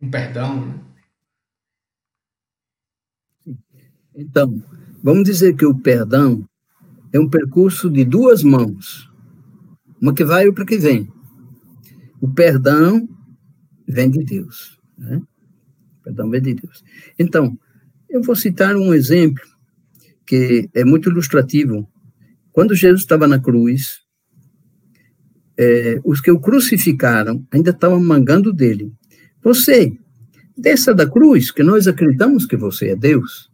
[0.02, 0.74] um perdão, né?
[4.14, 4.62] Então,
[5.02, 6.46] vamos dizer que o perdão
[7.12, 9.10] é um percurso de duas mãos,
[10.00, 11.08] uma que vai e outra que vem.
[12.20, 13.08] O perdão
[13.86, 15.16] vem de Deus, né?
[16.00, 16.84] O perdão vem de Deus.
[17.18, 17.58] Então,
[18.08, 19.44] eu vou citar um exemplo
[20.26, 21.88] que é muito ilustrativo.
[22.52, 24.04] Quando Jesus estava na cruz,
[25.58, 28.92] é, os que o crucificaram ainda estavam mangando dele.
[29.42, 29.96] Você,
[30.56, 33.50] desça da cruz, que nós acreditamos que você é Deus.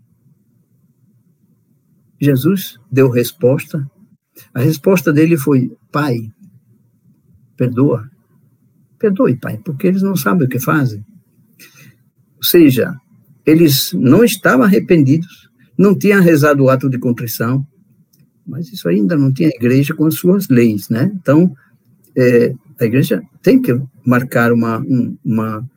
[2.20, 3.88] Jesus deu resposta.
[4.54, 6.30] A resposta dele foi: Pai,
[7.56, 8.08] perdoa.
[8.98, 11.04] Perdoe, Pai, porque eles não sabem o que fazem.
[12.36, 12.94] Ou seja,
[13.46, 17.66] eles não estavam arrependidos, não tinham rezado o ato de contrição,
[18.46, 21.10] mas isso ainda não tinha igreja com as suas leis, né?
[21.14, 21.54] Então,
[22.16, 24.84] é, a igreja tem que marcar uma,
[25.24, 25.70] uma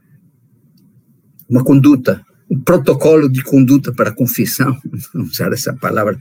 [1.49, 4.77] uma conduta, um protocolo de conduta para a confissão,
[5.15, 6.17] usar essa palavra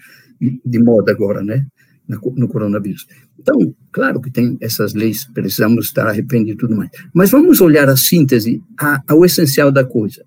[0.64, 1.66] de moda agora, né,
[2.08, 3.06] no coronavírus.
[3.38, 7.88] Então, claro que tem essas leis, precisamos estar arrependidos e tudo mais, mas vamos olhar
[7.88, 10.24] a síntese, a, ao essencial da coisa.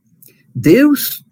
[0.54, 1.24] Deus,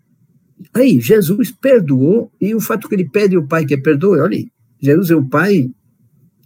[0.74, 4.48] aí, Jesus perdoou, e o fato que ele pede ao Pai que perdoe, olha aí,
[4.82, 5.70] Jesus é o Pai,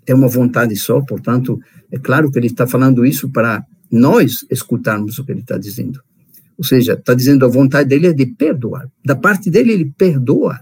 [0.06, 1.60] é uma vontade só, portanto,
[1.92, 6.00] é claro que ele está falando isso para nós escutarmos o que ele está dizendo.
[6.58, 8.90] Ou seja, está dizendo a vontade dele é de perdoar.
[9.06, 10.60] Da parte dele, ele perdoa.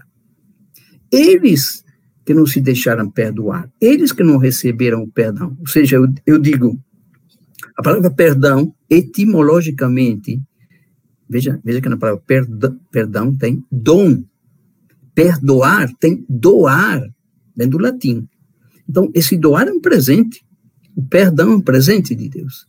[1.10, 1.84] Eles
[2.24, 5.56] que não se deixaram perdoar, eles que não receberam o perdão.
[5.60, 6.76] Ou seja, eu, eu digo,
[7.76, 10.42] a palavra perdão, etimologicamente,
[11.30, 14.24] veja, veja que na palavra perdão, perdão tem dom.
[15.14, 17.08] Perdoar tem doar,
[17.56, 18.28] vem do latim.
[18.88, 20.44] Então, esse doar é um presente.
[20.96, 22.66] O perdão é um presente de Deus.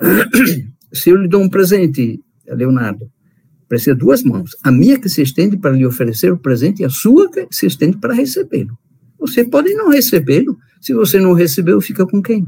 [0.92, 3.10] Se eu lhe dou um presente Leonardo,
[3.68, 4.50] precisa de duas mãos.
[4.62, 7.66] A minha que se estende para lhe oferecer o presente e a sua que se
[7.66, 8.78] estende para recebê-lo.
[9.18, 12.46] Você pode não recebê-lo, Se você não recebeu, fica com quem?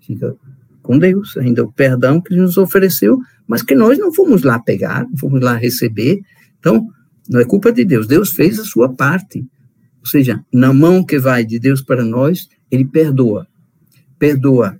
[0.00, 0.36] Fica
[0.82, 4.58] com Deus, ainda o perdão que ele nos ofereceu, mas que nós não fomos lá
[4.58, 6.20] pegar, não fomos lá receber.
[6.58, 6.86] Então,
[7.28, 9.40] não é culpa de Deus, Deus fez a sua parte.
[10.00, 13.48] Ou seja, na mão que vai de Deus para nós, ele perdoa.
[14.18, 14.78] Perdoa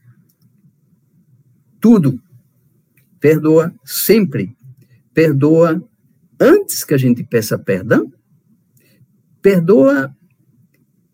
[1.81, 2.21] tudo.
[3.27, 4.57] Perdoa sempre.
[5.13, 5.83] Perdoa
[6.39, 8.13] antes que a gente peça perdão.
[9.43, 10.15] Perdoa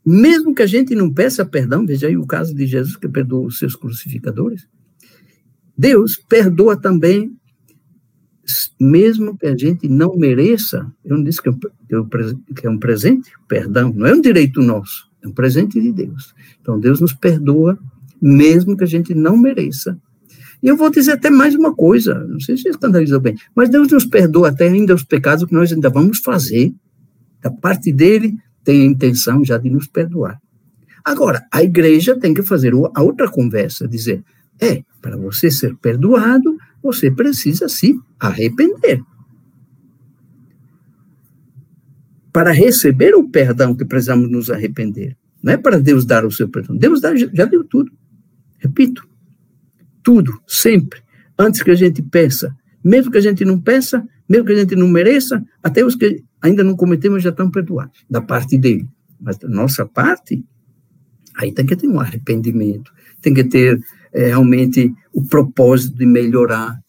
[0.05, 1.87] mesmo que a gente não peça perdão.
[1.87, 4.69] Veja aí o caso de Jesus que perdoou os seus crucificadores.
[5.75, 7.35] Deus perdoa também,
[8.79, 10.93] mesmo que a gente não mereça.
[11.03, 11.49] Eu não disse que
[12.67, 16.35] é um presente, perdão, não é um direito nosso, é um presente de Deus.
[16.61, 17.79] Então Deus nos perdoa,
[18.21, 19.99] mesmo que a gente não mereça.
[20.63, 23.91] E eu vou dizer até mais uma coisa, não sei se escandalizou bem, mas Deus
[23.91, 26.73] nos perdoa até ainda os pecados que nós ainda vamos fazer.
[27.41, 30.41] Da parte dele, tem a intenção já de nos perdoar.
[31.05, 34.23] Agora, a igreja tem que fazer a outra conversa, dizer,
[34.61, 39.03] é, para você ser perdoado, você precisa se arrepender.
[42.33, 45.17] Para receber o perdão que precisamos nos arrepender.
[45.43, 46.77] Não é para Deus dar o seu perdão.
[46.77, 47.01] Deus
[47.33, 47.91] já deu tudo.
[48.61, 49.05] Repito,
[50.03, 51.01] tudo, sempre.
[51.39, 52.55] Antes que a gente peça.
[52.85, 56.23] Mesmo que a gente não peça, mesmo que a gente não mereça, até os que
[56.41, 58.89] ainda não cometemos já estão perdoados, da parte dele.
[59.21, 60.45] Mas da nossa parte,
[61.37, 63.81] aí tem que ter um arrependimento, tem que ter
[64.13, 66.81] é, realmente o propósito de melhorar.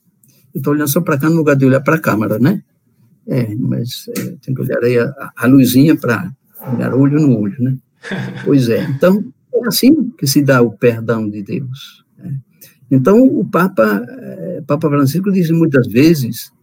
[0.53, 2.63] Eu estou olhando só para cá no lugar de olhar para a câmera, né?
[3.27, 6.31] É, mas é, tem que olhar aí a, a luzinha para
[6.73, 7.77] olhar olho no olho, né?
[8.43, 9.23] Pois é, então
[9.53, 12.02] é assim que se dá o perdão de Deus.
[12.93, 16.53] Então o Papa, é, Papa Francisco diz muitas vezes,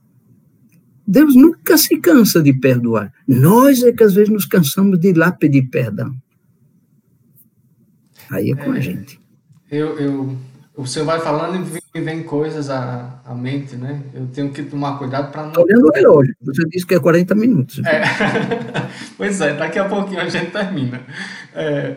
[1.04, 3.12] Deus nunca se cansa de perdoar.
[3.26, 6.14] Nós é que às vezes nos cansamos de ir lá pedir perdão.
[8.30, 9.20] Aí é com a é, gente.
[9.68, 10.36] Eu, eu
[10.76, 14.00] o senhor vai falando e vem coisas à, à mente, né?
[14.14, 15.48] Eu tenho que tomar cuidado para não.
[15.48, 17.80] Estou olhando o relógio, você disse que é 40 minutos.
[17.84, 18.02] É.
[19.18, 21.00] pois é, daqui a pouquinho a gente termina.
[21.56, 21.96] É...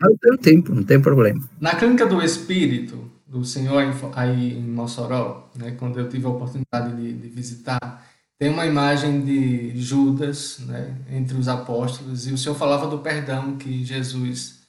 [0.00, 1.40] Não tem tempo, não tem problema.
[1.60, 3.80] Na clínica do espírito do senhor
[4.16, 8.04] aí em Mossoró, né, quando eu tive a oportunidade de, de visitar,
[8.36, 13.56] tem uma imagem de Judas né, entre os apóstolos e o senhor falava do perdão
[13.56, 14.62] que Jesus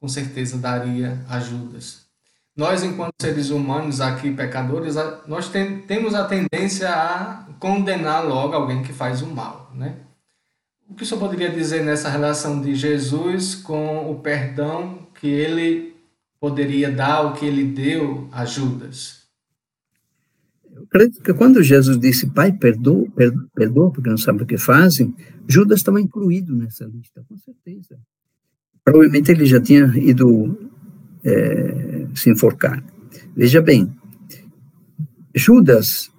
[0.00, 2.06] com certeza daria a Judas.
[2.56, 4.96] Nós, enquanto seres humanos aqui, pecadores,
[5.28, 9.96] nós tem, temos a tendência a condenar logo alguém que faz o mal, né?
[10.88, 15.94] O que o senhor poderia dizer nessa relação de Jesus com o perdão que ele
[16.40, 19.20] poderia dar, o que ele deu a Judas?
[20.74, 23.06] Eu acredito que quando Jesus disse, Pai, perdoa,
[23.54, 25.14] perdoa, porque não sabem o que fazem,
[25.46, 27.98] Judas estava incluído nessa lista, com certeza.
[28.82, 30.58] Provavelmente ele já tinha ido
[31.22, 32.82] é, se enforcar.
[33.36, 33.92] Veja bem,
[35.34, 36.10] Judas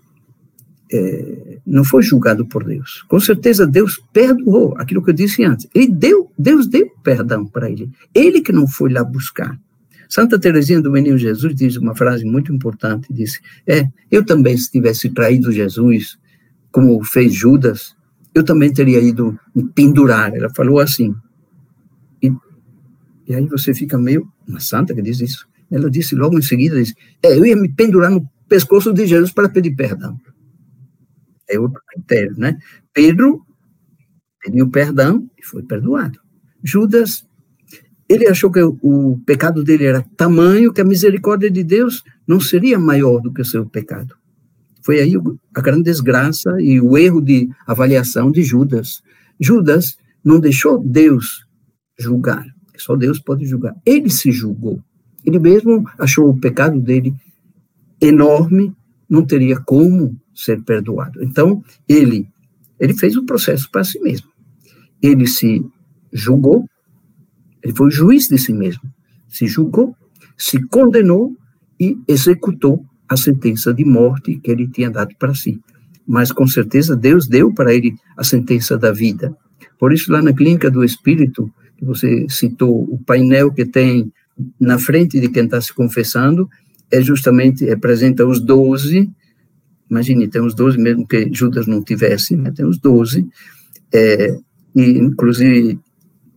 [0.91, 3.03] é, não foi julgado por Deus.
[3.07, 5.67] Com certeza Deus perdoou aquilo que eu disse antes.
[5.73, 7.89] Ele deu, Deus deu perdão para ele.
[8.13, 9.60] Ele que não foi lá buscar.
[10.12, 14.69] Santa Teresinha do Menino Jesus diz uma frase muito importante, disse, é, eu também se
[14.69, 16.19] tivesse traído Jesus,
[16.69, 17.95] como fez Judas,
[18.36, 20.36] eu também teria ido me pendurar.
[20.36, 21.15] Ela falou assim.
[22.21, 22.30] E,
[23.26, 25.47] e aí você fica meio, uma santa que diz isso.
[25.71, 26.93] Ela disse logo em seguida, disse,
[27.24, 30.19] é, eu ia me pendurar no pescoço de Jesus para pedir perdão.
[31.50, 32.58] É outro critério, né?
[32.93, 33.45] Pedro
[34.43, 36.19] pediu perdão e foi perdoado.
[36.62, 37.26] Judas,
[38.12, 42.78] ele achou que o pecado dele era tamanho que a misericórdia de Deus não seria
[42.78, 44.15] maior do que o seu pecado.
[44.84, 45.13] Foi aí
[45.56, 49.02] a grande desgraça e o erro de avaliação de Judas.
[49.39, 51.45] Judas não deixou Deus
[51.97, 52.45] julgar,
[52.78, 53.76] só Deus pode julgar.
[53.86, 54.84] Ele se julgou.
[55.24, 57.13] Ele mesmo achou o pecado dele
[58.02, 58.75] enorme,
[59.08, 61.23] não teria como ser perdoado.
[61.23, 62.27] Então, ele,
[62.77, 64.27] ele fez o processo para si mesmo.
[65.02, 65.63] Ele se
[66.12, 66.65] julgou,
[67.63, 68.81] ele foi juiz de si mesmo.
[69.27, 69.95] Se julgou,
[70.37, 71.35] se condenou
[71.79, 75.59] e executou a sentença de morte que ele tinha dado para si.
[76.07, 79.35] Mas com certeza Deus deu para ele a sentença da vida.
[79.79, 84.12] Por isso, lá na clínica do Espírito, que você citou, o painel que tem
[84.59, 86.49] na frente de quem está se confessando,
[86.89, 89.09] é justamente, representa os doze,
[89.89, 93.27] imagine, tem os doze, mesmo que Judas não tivesse, né, tem os doze,
[93.93, 94.37] é,
[94.75, 95.79] e inclusive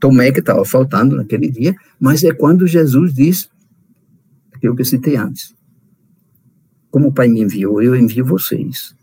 [0.05, 3.49] Tomé, que estava faltando naquele dia, mas é quando Jesus diz
[4.53, 5.55] aquilo que eu citei antes.
[6.91, 8.95] Como o Pai me enviou, eu envio vocês.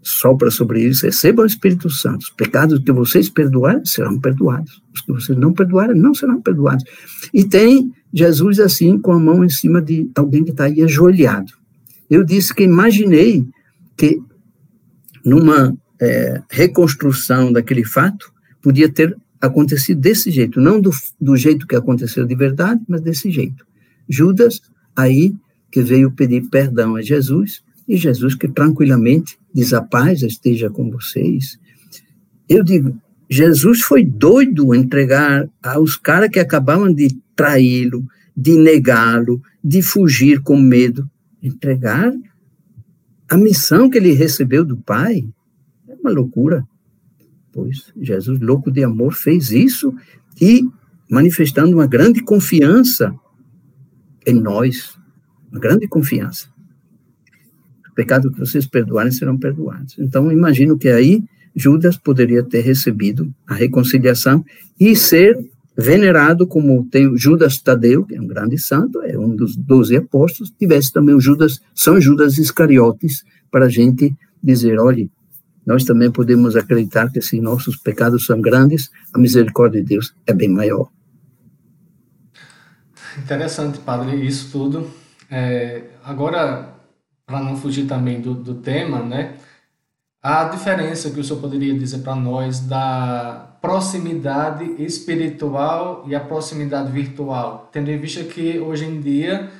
[0.00, 2.22] sopra sobre eles, recebam o Espírito Santo.
[2.22, 4.80] Os pecados que vocês perdoarem serão perdoados.
[4.94, 6.84] Os que vocês não perdoarem não serão perdoados.
[7.34, 11.52] E tem Jesus assim, com a mão em cima de alguém que está aí ajoelhado.
[12.08, 13.44] Eu disse que imaginei
[13.96, 14.22] que
[15.24, 20.90] numa é, reconstrução daquele fato, podia ter acontecido desse jeito, não do,
[21.20, 23.66] do jeito que aconteceu de verdade, mas desse jeito.
[24.08, 24.62] Judas,
[24.94, 25.34] aí,
[25.70, 30.88] que veio pedir perdão a Jesus, e Jesus que tranquilamente diz: A paz esteja com
[30.90, 31.58] vocês.
[32.48, 32.96] Eu digo:
[33.28, 40.56] Jesus foi doido entregar aos caras que acabavam de traí-lo, de negá-lo, de fugir com
[40.56, 41.10] medo,
[41.42, 42.12] entregar
[43.28, 45.24] a missão que ele recebeu do Pai.
[45.88, 46.64] É uma loucura.
[47.52, 49.94] Pois Jesus, louco de amor, fez isso
[50.40, 50.68] e
[51.10, 53.14] manifestando uma grande confiança
[54.26, 54.96] em nós,
[55.50, 56.52] uma grande confiança
[57.94, 59.96] pecado que vocês perdoarem serão perdoados.
[59.98, 61.22] Então, imagino que aí
[61.54, 64.44] Judas poderia ter recebido a reconciliação
[64.78, 65.38] e ser
[65.76, 70.52] venerado como tem Judas Tadeu, que é um grande santo, é um dos doze apóstolos,
[70.58, 75.10] tivesse também o Judas, São Judas Iscariotes, para a gente dizer, olhe,
[75.66, 80.32] nós também podemos acreditar que se nossos pecados são grandes, a misericórdia de Deus é
[80.32, 80.88] bem maior.
[83.18, 84.90] Interessante, padre, isso tudo.
[85.30, 86.74] É, agora,
[87.26, 89.36] para não fugir também do, do tema, né?
[90.22, 96.90] A diferença que o senhor poderia dizer para nós da proximidade espiritual e a proximidade
[96.90, 99.50] virtual, tendo em vista que hoje em dia,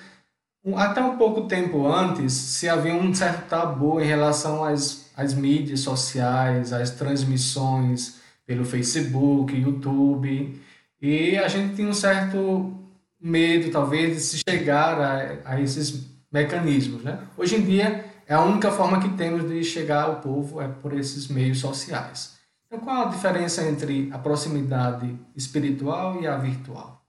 [0.77, 5.81] até um pouco tempo antes, se havia um certo tabu em relação às, às mídias
[5.81, 10.61] sociais, às transmissões pelo Facebook, YouTube,
[11.01, 12.73] e a gente tinha um certo
[13.21, 17.03] medo, talvez, de se chegar a, a esses mecanismos.
[17.03, 17.27] Né?
[17.37, 20.93] Hoje em dia, é a única forma que temos de chegar ao povo é por
[20.93, 22.39] esses meios sociais.
[22.67, 27.05] Então, qual a diferença entre a proximidade espiritual e a virtual?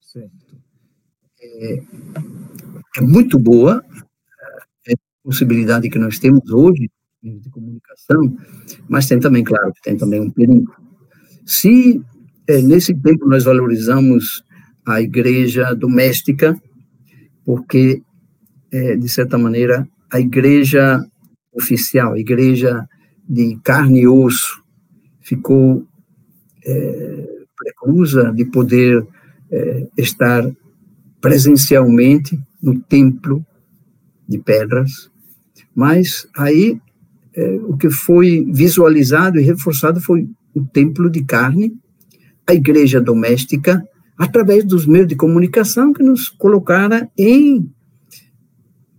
[0.00, 0.56] Certo.
[1.40, 1.82] É,
[2.96, 3.84] é muito boa
[5.22, 6.90] possibilidade que nós temos hoje
[7.22, 8.36] de comunicação,
[8.88, 10.74] mas tem também, claro, tem também um perigo.
[11.46, 12.00] Se
[12.48, 14.42] é, nesse tempo nós valorizamos
[14.84, 16.60] a igreja doméstica,
[17.44, 18.02] porque,
[18.72, 21.00] é, de certa maneira, a igreja
[21.52, 22.86] oficial, a igreja
[23.28, 24.62] de carne e osso,
[25.20, 25.86] ficou
[26.64, 29.06] é, preclusa de poder
[29.50, 30.44] é, estar
[31.20, 33.44] presencialmente no templo
[34.28, 35.11] de pedras,
[35.74, 36.78] mas aí
[37.34, 41.74] é, o que foi visualizado e reforçado foi o templo de carne,
[42.46, 43.82] a igreja doméstica,
[44.18, 47.70] através dos meios de comunicação que nos colocaram em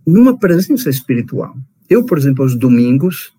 [0.06, 1.56] numa presença espiritual.
[1.88, 3.32] Eu, por exemplo, aos domingos,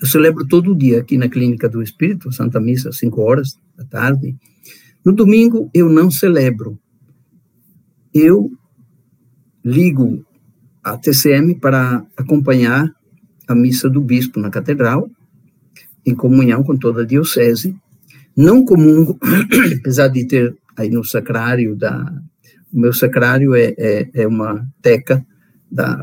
[0.00, 3.84] eu celebro todo dia aqui na Clínica do Espírito, Santa Missa, às 5 horas da
[3.84, 4.36] tarde.
[5.04, 6.78] No domingo, eu não celebro.
[8.12, 8.50] Eu
[9.64, 10.24] ligo
[10.82, 12.90] a TCM para acompanhar
[13.46, 15.10] a missa do bispo na catedral,
[16.04, 17.76] em comunhão com toda a diocese.
[18.36, 19.18] Não comungo,
[19.80, 22.12] apesar de ter aí no sacrário da
[22.72, 25.24] o meu sacrário é, é, é uma teca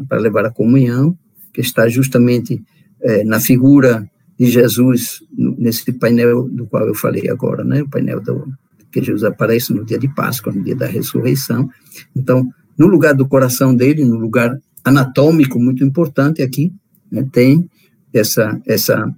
[0.08, 1.18] para levar a comunhão
[1.52, 2.64] que está justamente
[3.02, 4.08] é, na figura
[4.40, 7.82] de Jesus nesse painel do qual eu falei agora, né?
[7.82, 8.48] O painel do,
[8.92, 11.70] que Jesus aparece no dia de Páscoa, no dia da ressurreição.
[12.16, 16.74] Então, no lugar do coração dele, no lugar anatômico muito importante aqui,
[17.12, 17.70] né, tem
[18.14, 19.14] essa essa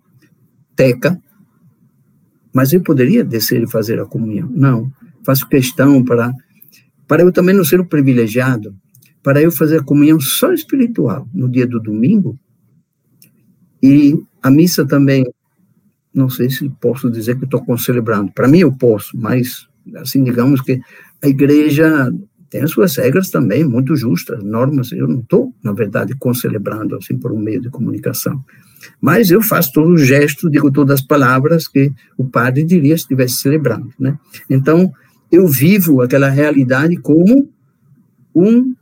[0.76, 1.22] teca.
[2.54, 4.50] Mas eu poderia descer e fazer a comunhão?
[4.52, 4.92] Não
[5.24, 6.34] faço questão para,
[7.08, 8.76] para eu também não ser um privilegiado,
[9.24, 12.38] para eu fazer a comunhão só espiritual no dia do domingo.
[13.82, 15.24] E a missa também,
[16.14, 18.32] não sei se posso dizer que estou celebrando.
[18.32, 20.80] Para mim eu posso, mas assim digamos que
[21.24, 22.12] a igreja
[22.52, 24.92] tem as suas regras também muito justas, normas.
[24.92, 28.44] Eu não estou, na verdade, concelebrando assim por um meio de comunicação.
[29.00, 33.04] Mas eu faço todo o gesto, digo todas as palavras que o padre diria se
[33.04, 34.20] estivesse celebrando, né?
[34.50, 34.92] Então,
[35.32, 37.50] eu vivo aquela realidade como
[38.36, 38.76] um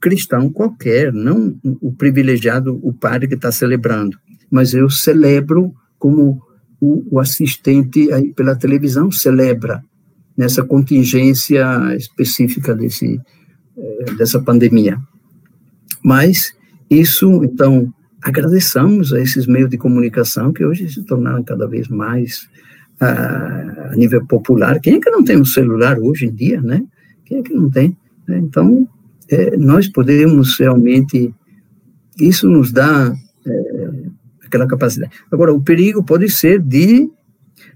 [0.00, 4.18] cristão qualquer, não o privilegiado, o padre que está celebrando,
[4.50, 6.40] mas eu celebro como
[6.80, 9.82] o, o assistente aí pela televisão celebra
[10.36, 11.64] nessa contingência
[11.96, 13.20] específica desse,
[13.76, 14.98] eh, dessa pandemia.
[16.02, 16.54] Mas
[16.90, 22.48] isso, então, agradeçamos a esses meios de comunicação que hoje se tornaram cada vez mais
[23.00, 24.80] a, a nível popular.
[24.80, 26.82] Quem é que não tem um celular hoje em dia, né?
[27.24, 27.96] Quem é que não tem?
[28.26, 28.38] Né?
[28.38, 28.88] Então,
[29.28, 31.34] é, nós podemos realmente
[32.18, 33.14] isso nos dá
[33.46, 33.90] é,
[34.46, 35.12] aquela capacidade.
[35.30, 37.10] Agora, o perigo pode ser de.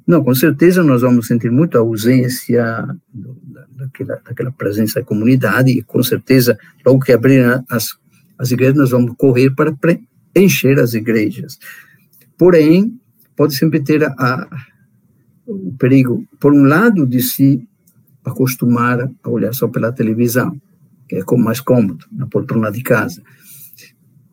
[0.08, 2.64] Não, com certeza nós vamos sentir muito a ausência
[3.76, 7.88] daquela, daquela presença da comunidade, e com certeza, logo que abrirem as,
[8.38, 9.76] as igrejas, nós vamos correr para
[10.34, 11.58] encher as igrejas.
[12.38, 12.98] Porém,
[13.36, 14.48] pode sempre ter a, a,
[15.46, 17.62] o perigo, por um lado, de se
[18.24, 20.58] acostumar a olhar só pela televisão,
[21.06, 23.22] que é como mais cômodo, na poltrona de casa.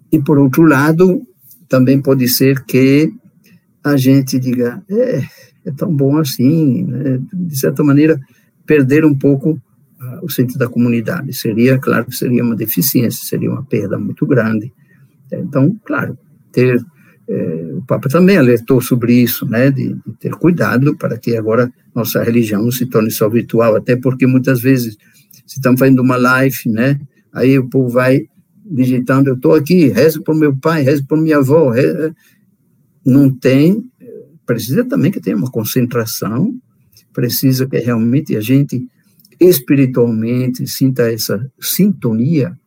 [0.09, 1.21] E, por outro lado,
[1.67, 3.11] também pode ser que
[3.83, 5.21] a gente diga, é,
[5.65, 7.19] é tão bom assim, né?
[7.33, 8.19] de certa maneira,
[8.65, 11.33] perder um pouco uh, o sentido da comunidade.
[11.33, 14.71] Seria, claro, seria uma deficiência, seria uma perda muito grande.
[15.31, 16.17] Então, claro,
[16.51, 16.83] ter
[17.27, 21.71] é, o Papa também alertou sobre isso, né, de, de, ter cuidado para que agora
[21.93, 24.95] nossa religião não se torne só virtual, até porque muitas vezes,
[25.45, 26.99] se estamos fazendo uma live, né,
[27.33, 28.27] aí o povo vai
[28.63, 32.13] digitando, eu estou aqui, rezo por meu pai, rezo por minha avó, rezo,
[33.03, 33.83] não tem,
[34.45, 36.53] precisa também que tenha uma concentração,
[37.13, 38.87] precisa que realmente a gente
[39.39, 42.57] espiritualmente sinta essa sintonia,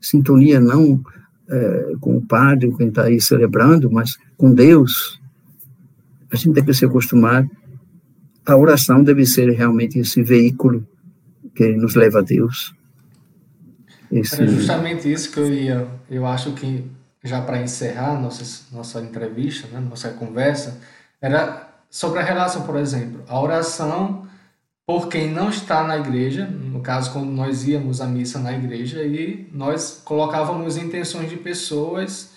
[0.00, 1.00] sintonia não
[1.48, 5.20] é, com o padre, quem está aí celebrando, mas com Deus,
[6.30, 7.46] a gente tem que se acostumar.
[8.46, 10.86] A oração deve ser realmente esse veículo
[11.54, 12.74] que nos leva a Deus.
[14.10, 14.42] Esse...
[14.42, 15.86] Era justamente isso que eu ia.
[16.08, 16.84] Eu acho que,
[17.22, 20.80] já para encerrar nossa, nossa entrevista, né, nossa conversa,
[21.20, 23.24] era sobre a relação, por exemplo.
[23.28, 24.28] A oração
[24.86, 29.04] por quem não está na igreja, no caso, quando nós íamos à missa na igreja,
[29.04, 32.32] e nós colocávamos intenções de pessoas,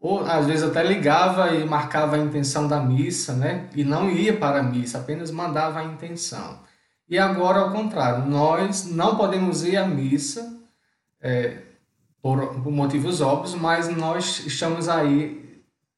[0.00, 3.68] ou às vezes até ligava e marcava a intenção da missa, né?
[3.76, 6.60] E não ia para a missa, apenas mandava a intenção.
[7.06, 10.58] E agora, ao contrário, nós não podemos ir à missa
[11.20, 11.58] é,
[12.22, 15.49] por, por, motivos óbvios, mas nós estamos aí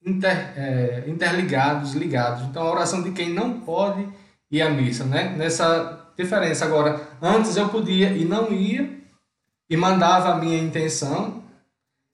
[0.05, 2.44] inter, é, interligados, ligados.
[2.44, 4.07] Então, a oração de quem não pode
[4.50, 5.34] e a missa, né?
[5.36, 6.64] Nessa diferença.
[6.64, 8.90] Agora, antes eu podia e não ia
[9.68, 11.42] e mandava a minha intenção,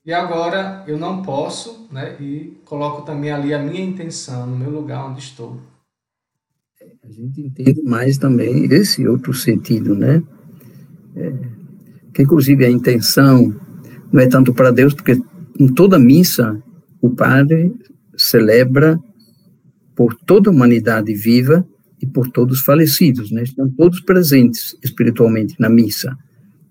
[0.04, 2.16] e agora eu não posso, né?
[2.20, 5.60] E coloco também ali a minha intenção no meu lugar onde estou.
[7.02, 10.22] A gente entende mais também esse outro sentido, né?
[11.16, 11.32] É,
[12.14, 13.54] que inclusive a intenção
[14.12, 15.20] não é tanto para Deus, porque
[15.58, 16.62] em toda missa
[17.00, 17.74] o padre
[18.16, 18.98] celebra
[19.94, 21.66] por toda a humanidade viva
[22.00, 23.42] e por todos falecidos, né?
[23.42, 26.16] Estão todos presentes espiritualmente na missa.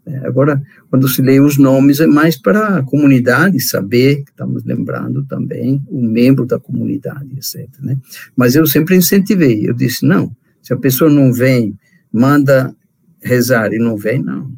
[0.06, 5.26] É, agora, quando se lê os nomes, é mais para a comunidade saber, estamos lembrando
[5.26, 7.68] também o membro da comunidade, etc.
[7.82, 7.98] Né?
[8.34, 11.78] Mas eu sempre incentivei, eu disse, não, se a pessoa não vem,
[12.12, 12.74] manda
[13.22, 14.50] rezar e não vem, não.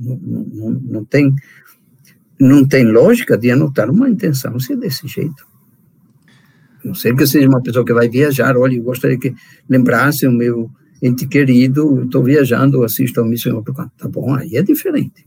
[0.00, 1.32] Não, não, não tem,
[2.42, 5.46] não tem lógica de anotar uma intenção se é desse jeito.
[6.84, 9.32] Não sei que seja uma pessoa que vai viajar, olha, eu gostaria que
[9.68, 10.68] lembrasse o meu
[11.00, 13.92] ente querido, estou viajando, assisto a missa em outro canto.
[13.96, 15.24] Tá bom, aí é diferente.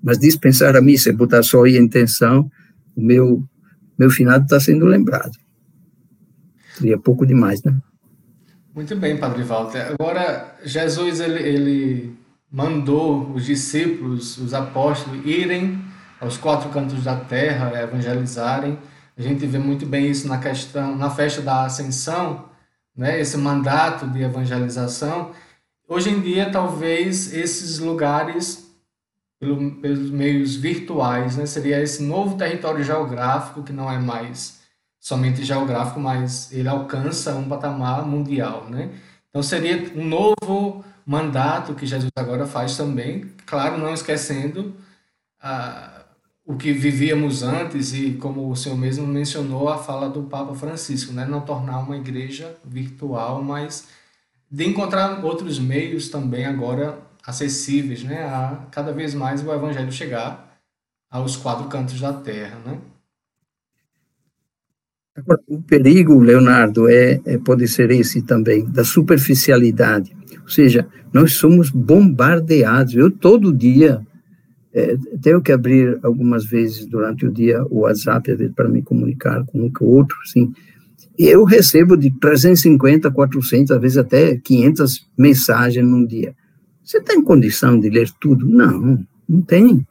[0.00, 2.48] Mas dispensar a missa e botar só aí a intenção,
[2.94, 3.42] o meu,
[3.98, 5.36] meu finado está sendo lembrado.
[6.78, 7.76] Seria pouco demais, né?
[8.72, 9.94] Muito bem, Padre Walter.
[9.98, 12.12] Agora, Jesus, ele, ele
[12.50, 15.91] mandou os discípulos, os apóstolos, irem
[16.22, 18.78] aos quatro cantos da terra, evangelizarem,
[19.18, 22.48] a gente vê muito bem isso na questão, na festa da Ascensão,
[22.96, 23.20] né?
[23.20, 25.32] Esse mandato de evangelização.
[25.88, 28.70] Hoje em dia, talvez esses lugares
[29.40, 31.44] pelo, pelos meios virtuais, né?
[31.44, 34.60] Seria esse novo território geográfico que não é mais
[35.00, 38.90] somente geográfico, mas ele alcança um patamar mundial, né?
[39.28, 44.72] Então seria um novo mandato que Jesus agora faz também, claro, não esquecendo
[45.40, 46.01] a
[46.44, 51.12] o que vivíamos antes e como o senhor mesmo mencionou a fala do Papa Francisco,
[51.12, 53.88] né, não tornar uma igreja virtual, mas
[54.50, 60.58] de encontrar outros meios também agora acessíveis, né, a cada vez mais o evangelho chegar
[61.10, 62.78] aos quatro cantos da terra, né?
[65.14, 70.16] Agora, o perigo, Leonardo, é, é pode ser esse também da superficialidade.
[70.40, 72.94] Ou seja, nós somos bombardeados.
[72.94, 74.00] Eu todo dia
[74.74, 79.66] é, tenho que abrir algumas vezes durante o dia o WhatsApp para me comunicar com
[79.66, 80.52] um com o outro, sim.
[81.18, 86.34] E eu recebo de 350, 400, às vezes até 500 mensagens num dia.
[86.82, 88.48] Você tem condição de ler tudo?
[88.48, 88.98] Não,
[89.28, 89.86] não tem.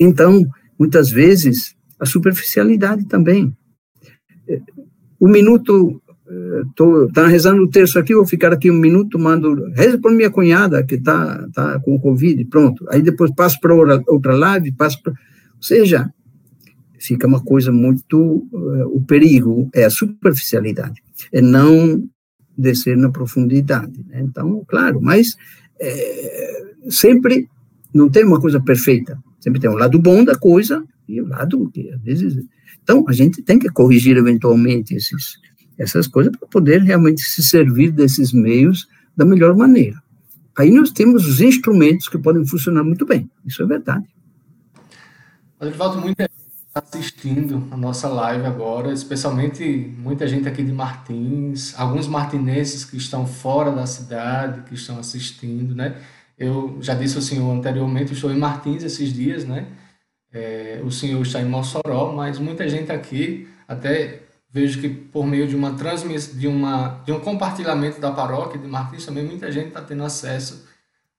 [0.00, 0.42] Então,
[0.78, 3.54] muitas vezes, a superficialidade também.
[4.48, 4.58] É,
[5.20, 6.01] o minuto
[6.68, 10.30] estou tá rezando o texto aqui, vou ficar aqui um minuto, mando, reza por minha
[10.30, 12.84] cunhada que está tá com Covid, pronto.
[12.90, 13.74] Aí depois passo para
[14.06, 15.12] outra live, passo para...
[15.12, 16.10] Ou seja,
[17.02, 18.46] fica uma coisa muito.
[18.52, 21.02] Uh, o perigo é a superficialidade,
[21.32, 22.08] é não
[22.56, 24.04] descer na profundidade.
[24.08, 24.20] Né?
[24.22, 25.36] Então, claro, mas
[25.80, 27.48] é, sempre
[27.92, 31.70] não tem uma coisa perfeita, sempre tem um lado bom da coisa e o lado
[31.70, 32.44] que às vezes.
[32.82, 35.36] Então, a gente tem que corrigir eventualmente esses,
[35.78, 40.02] essas coisas para poder realmente se servir desses meios da melhor maneira.
[40.58, 44.06] Aí nós temos os instrumentos que podem funcionar muito bem, isso é verdade.
[45.58, 46.32] Adrivaldo, muita gente
[46.66, 49.64] está assistindo a nossa live agora, especialmente
[49.96, 55.74] muita gente aqui de Martins, alguns martinenses que estão fora da cidade, que estão assistindo,
[55.74, 55.96] né?
[56.36, 59.68] Eu já disse ao senhor anteriormente, estou em Martins esses dias, né?
[60.32, 64.22] É, o senhor está em Mossoró, mas muita gente aqui, até
[64.52, 68.68] vejo que por meio de uma transmissão, de, uma, de um compartilhamento da paróquia de
[68.68, 70.66] Martins, também muita gente está tendo acesso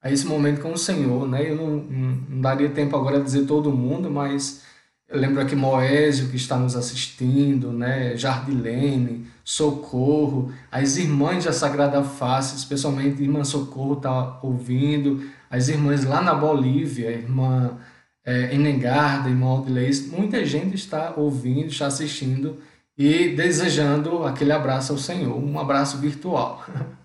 [0.02, 1.50] a esse momento com o Senhor, né?
[1.50, 4.62] Eu não, não, daria tempo agora de dizer todo mundo, mas
[5.10, 8.16] eu lembro aqui Moésio que está nos assistindo, né?
[8.16, 16.22] Jardilene, Socorro, as irmãs da Sagrada Face, especialmente irmã Socorro está ouvindo, as irmãs lá
[16.22, 17.78] na Bolívia, irmã
[18.26, 22.58] é, Enengarda, a irmã Aldileis, muita gente está ouvindo, está assistindo
[22.98, 26.64] e desejando aquele abraço ao Senhor, um abraço virtual.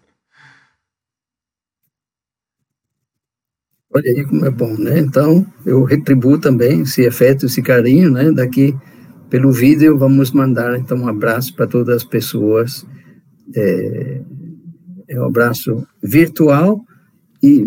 [3.90, 4.98] Olha aí como é bom, né?
[4.98, 8.30] Então, eu retribuo também esse afeto, esse carinho, né?
[8.30, 8.76] Daqui,
[9.30, 12.86] pelo vídeo, vamos mandar, então, um abraço para todas as pessoas.
[13.56, 14.20] É,
[15.08, 16.84] é um abraço virtual
[17.42, 17.66] e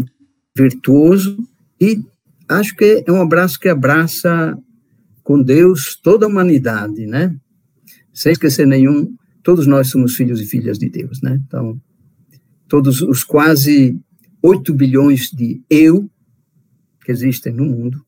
[0.55, 1.37] virtuoso,
[1.79, 1.99] e
[2.47, 4.55] acho que é um abraço que abraça
[5.23, 7.35] com Deus toda a humanidade, né?
[8.13, 11.39] Sem esquecer nenhum, todos nós somos filhos e filhas de Deus, né?
[11.45, 11.79] Então,
[12.67, 13.99] todos os quase
[14.41, 16.09] 8 bilhões de eu
[17.03, 18.03] que existem no mundo,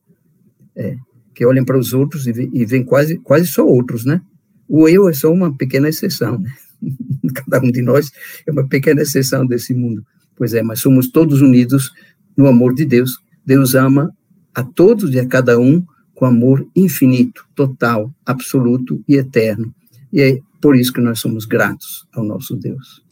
[0.76, 0.96] é,
[1.34, 4.20] que olham para os outros e, e veem quase, quase só outros, né?
[4.68, 6.52] O eu é só uma pequena exceção, né?
[7.34, 8.10] Cada um de nós
[8.46, 10.04] é uma pequena exceção desse mundo.
[10.36, 11.92] Pois é, mas somos todos unidos
[12.36, 13.18] no amor de Deus.
[13.44, 14.10] Deus ama
[14.54, 15.84] a todos e a cada um
[16.14, 19.74] com amor infinito, total, absoluto e eterno.
[20.14, 23.02] E é por isso que nós somos gratos ao nosso Deus.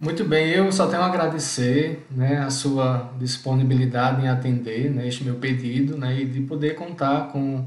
[0.00, 5.22] Muito bem, eu só tenho a agradecer né, a sua disponibilidade em atender né, este
[5.22, 7.66] meu pedido né, e de poder contar com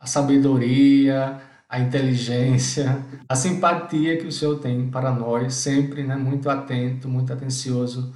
[0.00, 1.38] a sabedoria,
[1.68, 7.30] a inteligência, a simpatia que o Senhor tem para nós, sempre né, muito atento, muito
[7.34, 8.14] atencioso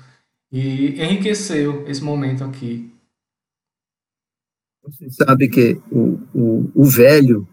[0.50, 2.90] e enriqueceu esse momento aqui.
[4.82, 7.46] Você sabe que o, o, o velho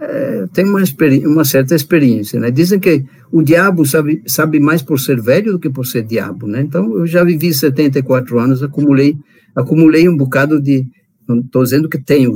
[0.00, 0.82] é, tem uma,
[1.26, 2.50] uma certa experiência, né?
[2.50, 6.46] Dizem que o diabo sabe, sabe mais por ser velho do que por ser diabo,
[6.46, 6.62] né?
[6.62, 9.14] Então, eu já vivi 74 anos, acumulei,
[9.54, 10.86] acumulei um bocado de,
[11.28, 12.32] não estou dizendo que tenho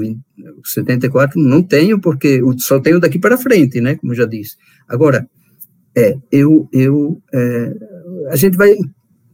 [0.62, 3.95] 74, não tenho, porque só tenho daqui para frente, né?
[3.95, 4.57] Como já disse.
[4.87, 5.27] Agora,
[5.97, 7.73] é, eu, eu, é,
[8.29, 8.75] a gente vai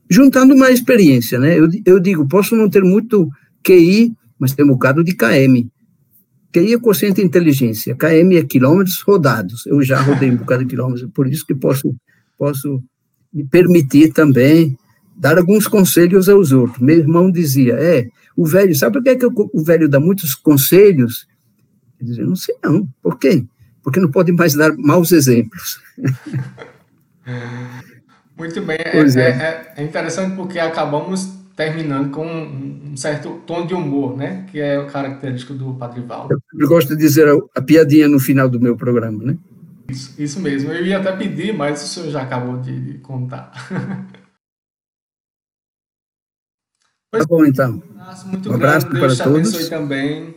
[0.09, 1.59] juntando uma experiência, né?
[1.59, 3.28] Eu, eu digo, posso não ter muito
[3.64, 5.68] QI, mas tem um bocado de KM.
[6.53, 9.66] TI é quociente de inteligência, KM é quilômetros rodados.
[9.66, 11.94] Eu já rodei um bocado de quilômetros, por isso que posso,
[12.36, 12.82] posso
[13.32, 14.76] me permitir também
[15.16, 16.80] dar alguns conselhos aos outros.
[16.80, 20.34] Meu irmão dizia, é, o velho, sabe por que, é que o velho dá muitos
[20.34, 21.26] conselhos?
[22.01, 23.44] Ele dizia, não sei não, por quê?
[23.82, 25.80] Porque não pode mais dar maus exemplos.
[28.36, 29.20] Muito bem, é, é.
[29.20, 34.47] É, é interessante porque acabamos terminando com um certo tom de humor, né?
[34.51, 36.43] Que é o característico do Padre Valdo.
[36.59, 39.37] Eu gosto de dizer a, piadinha no final do meu programa, né?
[39.91, 40.73] Isso, isso mesmo.
[40.73, 43.53] Eu ia até pedir, mas o senhor já acabou de, de contar.
[47.11, 47.83] Pois, tá bom, então.
[47.95, 49.01] Um abraço muito um abraço grande.
[49.01, 49.49] Deus para te todos.
[49.55, 50.35] abençoe também.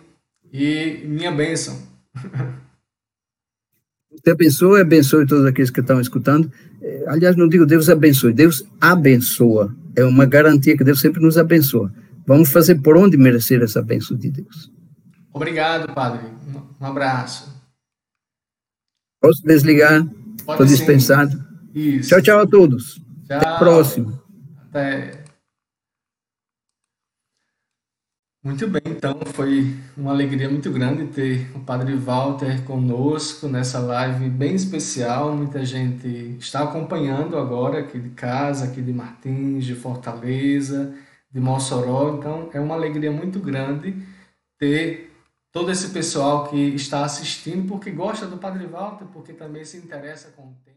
[0.52, 1.82] E minha bênção.
[4.22, 6.52] Te abençoe, abençoe todos aqueles que estão escutando.
[6.82, 11.38] É, aliás, não digo Deus abençoe, Deus abençoa é uma garantia que Deus sempre nos
[11.38, 11.94] abençoa.
[12.26, 14.72] Vamos fazer por onde merecer essa bênção de Deus.
[15.32, 16.28] Obrigado, Padre.
[16.80, 17.52] Um abraço.
[19.22, 20.06] Posso desligar?
[20.38, 21.44] Estou dispensado.
[21.74, 22.10] Isso.
[22.10, 22.96] Tchau, tchau a todos.
[23.28, 23.38] Tchau.
[23.38, 24.22] Até a próxima.
[24.70, 25.23] Até.
[28.44, 34.30] Muito bem, então foi uma alegria muito grande ter o Padre Walter conosco nessa live
[34.30, 35.34] bem especial.
[35.34, 40.94] Muita gente está acompanhando agora aqui de casa, aqui de Martins, de Fortaleza,
[41.32, 42.18] de Mossoró.
[42.18, 43.96] Então é uma alegria muito grande
[44.60, 45.10] ter
[45.50, 50.32] todo esse pessoal que está assistindo porque gosta do Padre Walter, porque também se interessa
[50.32, 50.72] com o tema.